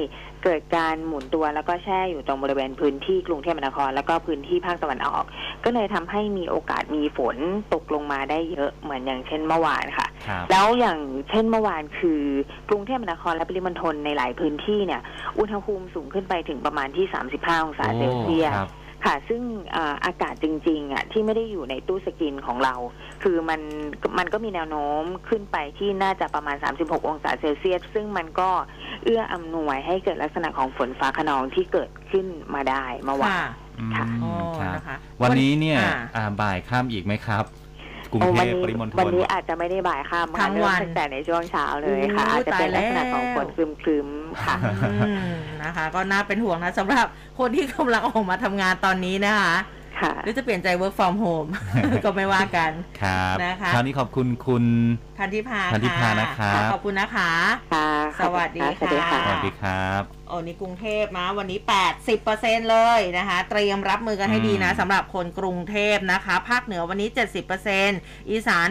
[0.43, 5.23] เกิดการหมุนตัวแล้วก็แช่อยู่ตรงบริเวณพื้นที่กรุงเทพมหานคร แล้วก็พื้นที่ภาคตะวันออก
[5.63, 7.37] ก็เลยทำให้มีโอกาสมีฝน
[7.73, 10.99] ตกลงมาได้เยอะเหมือนอย่างเช่นเมื่อวานค่ะครับแล้วอย่าง
[11.29, 12.21] เช่นเมื่อวานคือ
[12.69, 15.01] กรุงเทพมหานครและปริมณฑลในหลายพื้นที่เนี่ย
[15.39, 17.05] อุณหภูมิสูงขึ้นไปถึงประมาณที่
[17.37, 19.41] 35 องศาเซลเซียสโอ้ ครับค่ะ ซึ่ง
[19.75, 22.75] อ่าอากาศจริงๆอะที่ไม่ได้อยู่ในตู้สกินของเรา
[23.23, 23.61] คือมัน
[24.17, 28.49] มันก็มีแนวโน้มขึ้นไปที่น่าจะประมาณ 36 องศาเซลเซียส ซึ่งมันก็
[29.03, 33.47] เอื้ออำนวยให้เกิดลักษณะของฝนฟ้าขนองที่เกิดขึ้นมาได้เมื่อวานค่ะ
[33.79, 34.31] อืมค่ะอ๋อ
[34.61, 37.45] ครับนะคะ วันนี้เนี่ยอ่าอ่าบ่ายข้ามอีกไหมครับ
[38.15, 44.55] รุงโอ้เทวันพนี้ปริมณฑวันลนี้อาจจะไม่ได้บ่ายค่ำทั้ค่ะงเริ่วัมนตั้งแต่ในช่วงเช้าเลยค่ะโอ้อาจจะเป็นตายลักษณะของแล้วฝนครึมๆค่ะ
[45.07, 47.05] อืมนะคะ ก็น่าเป็นห่วงนะสำหรับ
[47.39, 49.53] คนที่กำลังออกมาทำงานตอนนี้นะคะ
[50.01, 51.49] ค่ะหรือจะเปลี่ยนใจ work from home
[52.05, 54.63] ก็ไม่ว่ากันครับนะคะคราวนี้ขอบคุณคุณ
[55.17, 57.31] พันธิพาพันธิพานะครับขอบคุณนะคะ
[57.73, 57.87] ค่ะ
[58.25, 61.59] สวัสดีสวัสดีค่ะค่ะสวัสดีครับโอ้นี่กรุงเทพนะวันนี้
[62.15, 67.09] 80%เลยนะคะ เตรียมรับมือกันให้ดีนะอืมสำหรับคนกรุงเทพนะคะ ภาคเหนือวันนี้
[67.69, 68.67] 70%อีสาน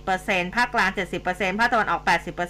[0.00, 0.90] 80%ภาคกลาง
[1.24, 2.02] 70%ภาคตะวันออก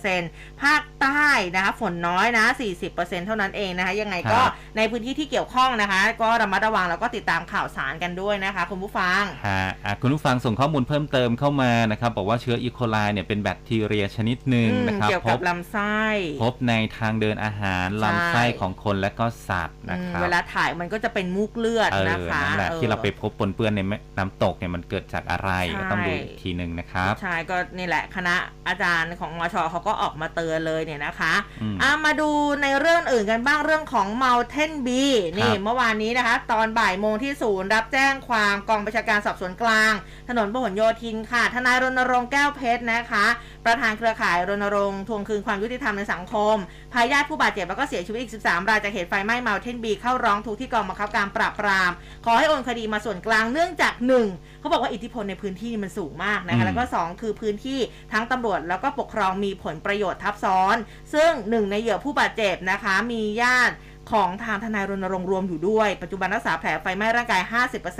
[0.06, 2.44] 80%ภาคใต้นะคะฝนน้อยนะ
[2.86, 4.40] 40%เท่านั้นเองนะคะยังไงก็
[4.76, 15.98] ในพื้นที่ที่เกี่ยวข้องนะคะ ก็ระมัดระวังแล้วก็ติดตามข่าวสารกันด้วยนะคะ คุณผู้ฟังฮะอะคุณผู้ฟังส่งข้อมูลเพิ่มเติมเข้ามานะครับบอกว่าเชื้ออีโคไลเนี่ยเป็นแบคทีเรียชนิดหนึ่งอืมนะครับเกี่ยวพกับบลำไส้
[16.42, 28.34] พบในทางเดินอาหารใช่ลำไส้ของคนและก็สัตว์นะอืคมรับเวลาถ่ายมันก็จะเป็นมูกเลือดเออนะคะนั่นแหละออที่เราไปพบปนเปื้อนในแม่น้ำตกเนี่ยมันเกิดจากอะไรใช่ก็ต้องดูอีกทีหนึ่งนะครับใช่ก็นี่แหละคณะ
[28.68, 32.30] อาจารย์ของมชเขาก็ออกมาเตือนเลยเนี่ยนะคะอืมอะมาดู
[32.62, 34.88] ในเรื่องอื่นกันบ้างเรื่องของ Mountain B
[35.36, 39.92] นี่ครับเมื่อวานนี้นะคะ ตอนบ่ายโมงที่ศูนย์รับแจ้งความกองประชาการสอบสวนกลาง
[40.28, 43.26] ถนนพหลโยธินค่ะ ทนายรณรงค์แก้วเพชรนะคะ
[43.64, 46.56] ประธานเครือข่ายรณรงค์ทวงคืนความยุติธรรมในสังคม
[46.92, 51.92] พาญาติผู้บาดเจ็บแล้วก็เสียชีวิตอีก 13 รายจากเหตุไฟไหม้ Mountain B เข้าร้องทุกข์ที่กองบังคับการปราบปราม
[52.26, 54.26] ขอให้โอนคดีมาส่วนกลางเนื่องจากหนึ่ง
[54.60, 57.78] เขาบอกว่าอิทธิพลในพื้นที่นี่มันสูงมากนะอืคะมแล้วก็สองคือพื้นที่
[58.12, 60.76] ทั้งตำรวจแล้วก็ปกครองมีผลประโยชน์ทับซ้อน
[61.14, 63.74] ซึ่งหนึ่งในเหยื่อผู้บาดเจ็บนะคะมีญาติ
[64.12, 67.42] ของทางทนายรณรงค์รวมอยู่ด้วย ปัจจุบันรักษาแผลไฟไหม้ร่างกาย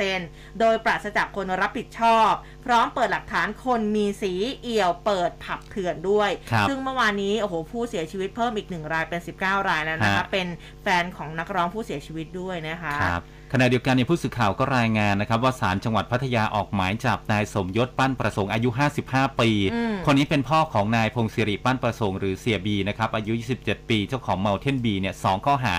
[0.00, 2.30] 50%โดยปราศจากคนรับผิดชอบ
[2.64, 4.32] พร้อมเปิดหลักฐานคนมีสี
[4.62, 10.46] เอี่ยวเปิดผับเถื่อนด้วยครับซึ่งเมื่อวานนี้โอ้โหผู้เสียชีวิตเพิ่มอีกหนึ่งรายเป็น 19 รายแล้วนะคะฮะเป็น
[10.82, 13.24] แฟนของนักร้องผู้เสียชีวิตด้วยนะคะครับ
[13.54, 18.70] ขณะเดียวกันในยผู้สื่อข่าวก็รายงานนะครับว่าศาลจังหวัดพัทยาออกหมายจับนายสมยศปั้นประสงค์อายุ
[19.04, 23.32] 55 ปีอืมคนนี้เป็นพ่อของนายพงศิริปั้นประสงค์หรือเสียบีนะครับอายุ
[23.62, 25.78] 27 ปี เจ้าของเมาเทนบีเนี่ยสองข้อหา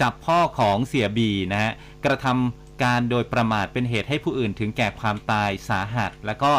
[0.00, 1.72] จับพ่อของเสียบีนะฮะ
[2.04, 6.52] กระทำการโดยประมาทเป็นเหตุให้ผู้อื่นถึงแก่ความตายสาหัส แล้วก็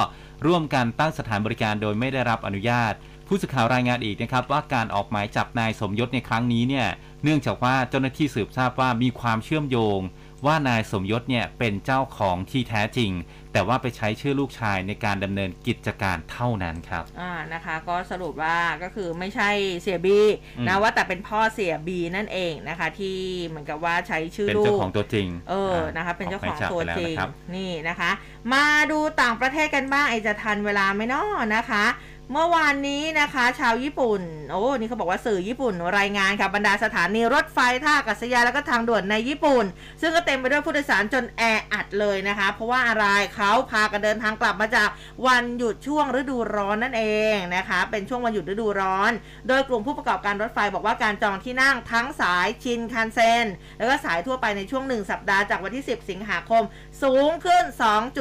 [0.46, 2.94] ร่วมกันตั้งสถานบริการโดยไม่ได้รับอนุญาต
[3.28, 6.88] ผู้สื่อข่าวรายงานอีกนะครับว่าการออกหมายจับนายสมยศในครั้งนี้เนี่ย
[7.24, 10.00] เนื่องจากว่าเจ้าหน้าที่สืบทราบว่ามีความเชื่อมโยง
[10.46, 13.12] ว่านายสมยศเนี่ยเป็นเจ้าของที่แท้จริง
[13.54, 19.50] แต่ว่าไปใช้ชื่อลูกชายในการดำเนินกิจการเท่านั้นครับอ่านะคะก็สรุปว่าก็คือไม่ใช่
[19.82, 20.20] เสียบี
[20.58, 23.18] อืมนะว่าแต่เป็นพ่อเสียบีนั่นเองนะคะ ที่
[23.48, 28.12] เหมือนกับว่าใช้ชื่อเป็นลูเจ้ากของตัวจริง เออนะคะเป็นเจ้าของกหมยจับตัวไปแล้จริงนะครับนี่นะคะ
[28.54, 31.24] มาดูต่างประเทศกันบ้างไอจะทันเวลาไหม่นอ
[31.56, 31.86] นะคะ
[32.34, 39.66] เมื่อวานนี้นะคะ ชาวญี่ปุ่น โอ้นี่เขาบอกว่าสื่อญี่ปุ่นรายงานค่ะบรรดาสถานีรถไฟท่าอากาศยานแล้วก็ทางด่วนในญี่ปุ่น
[40.02, 43.06] ซึ่งก็เต็มไปด้วยผู้โดยสารจนแออัดเลยนะคะ เพราะว่าอะไร
[43.36, 44.90] เขาพากันเดินทางกลับมาจาก
[45.28, 47.04] วันหยุดช่วงฤดูร้อนนั่นเอ
[47.34, 49.12] งนะคะ เป็นช่วงวันหยุดฤดูร้อน
[49.48, 53.46] โดยกลุ่มผู้ประกอบการรถไฟบอกว่าการจองที่นั่งทั้งสายชินคันเซ็น
[53.78, 56.64] แล้วก็สายทั่วไปในช่วง 1 สัปดาห์จากวันที่ 10 สิงหาคม
[57.04, 57.64] สูงขึ้น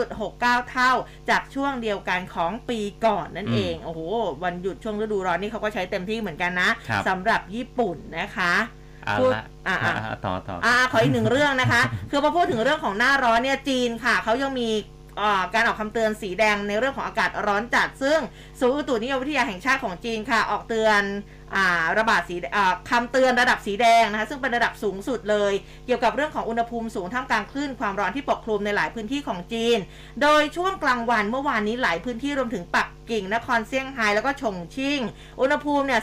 [0.07, 0.93] 2.69 เท่า
[1.31, 4.00] จากช่วงเดียวกันของปีก่อนนั่นเองโอ้โห
[4.45, 8.55] วันหยุดช่วงฤดูร้อนนี่เขาก็ใช้เต็มที่เหมือนกันนะครับสำหรับญี่ปุ่นนะคะ
[9.07, 14.69] เอาพูดละอะอะอะต่อต่ออ่าขออีกหนึ่งเรื่องนะคะ คือพอพูดถึงเรื่องของหน้าร้อนเนี่ยจีนค่ะเขายังมี
[15.21, 18.19] อ่าการออกคำเตือนสีแดงในเรื่องของอากาศร้อนจัด ซึ่ง
[18.61, 21.03] ศูนย์อุตุนิยมวิทยาแห่งชาติของจีนค่ะ ออกเตือน
[21.57, 21.59] อ
[21.99, 22.37] ระบาดสี
[22.91, 25.53] คำเตือนระดับสีแดงนะคะซึ่งเป็นระดับสูงสุดเลย
[25.87, 29.79] เกี่ยวกับเรื่องของอุณหภูมิสูงท่ามกลางคลื่นความร้อนที่ปกคลุมในหลายพื้นที่ของจีน
[30.23, 35.01] โดยช่วงกลางวันเมื่อวานนี้หลายพื้นที่รวมถึงปักกิ่งนครเซี่ยงไฮ้แล้วก็ฉงชิ่ง
[35.41, 36.01] อุณหภูมิเนี่ย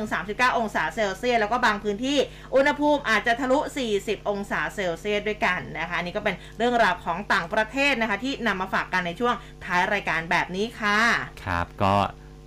[0.00, 2.18] 35-39 องศาเซลเซียสแล้วก็บางพื้นที่
[2.54, 3.58] อุณหภูมิอาจจะทะลุ
[3.94, 9.34] 40 องศาเซลเซียสด้วยกันนะคะนนี่ก็เป็นเรื่องราวของต่างประเทศนะคะที่นำมาฝากกันในช่วง
[9.64, 11.00] ท้ายรายการแบบนี้ค่ะ
[11.44, 11.93] ครับก็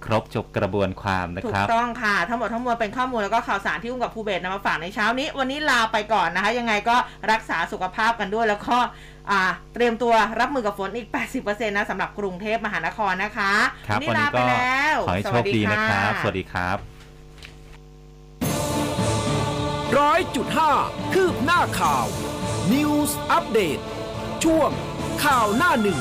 [0.06, 6.95] ครบจบกระบวนความนะถูคกรับต้องค่ะ ทั้งหมดทั้งมวลเป็นข้อมูลแล้วก็ข่าวสารที่อุ้มกับภูเบศนำมาฝากในเช้านี้ วันนี้ลาไปก่อนนะคะ ยังไงก็
[7.32, 8.78] รักษาสุขภาพกันด้วยแล้วก็
[9.32, 9.41] อ่า
[9.74, 13.54] เตรียมตัวรับมือกับฝนอีก 80%นะสำหรับกรุงเทพมหานครนะคะ
[13.88, 16.78] ครับวัวันลานี้ไปก็แล้วขอให้โชคดีนะครับ สวัสดีครับ
[20.00, 20.72] ร้อยจุดห้า
[21.14, 22.06] คืบหน้าข่าว
[22.74, 23.80] News อัปเดต
[24.43, 24.70] ช่วง
[25.24, 26.00] ข่าวหน้าหนึ่ง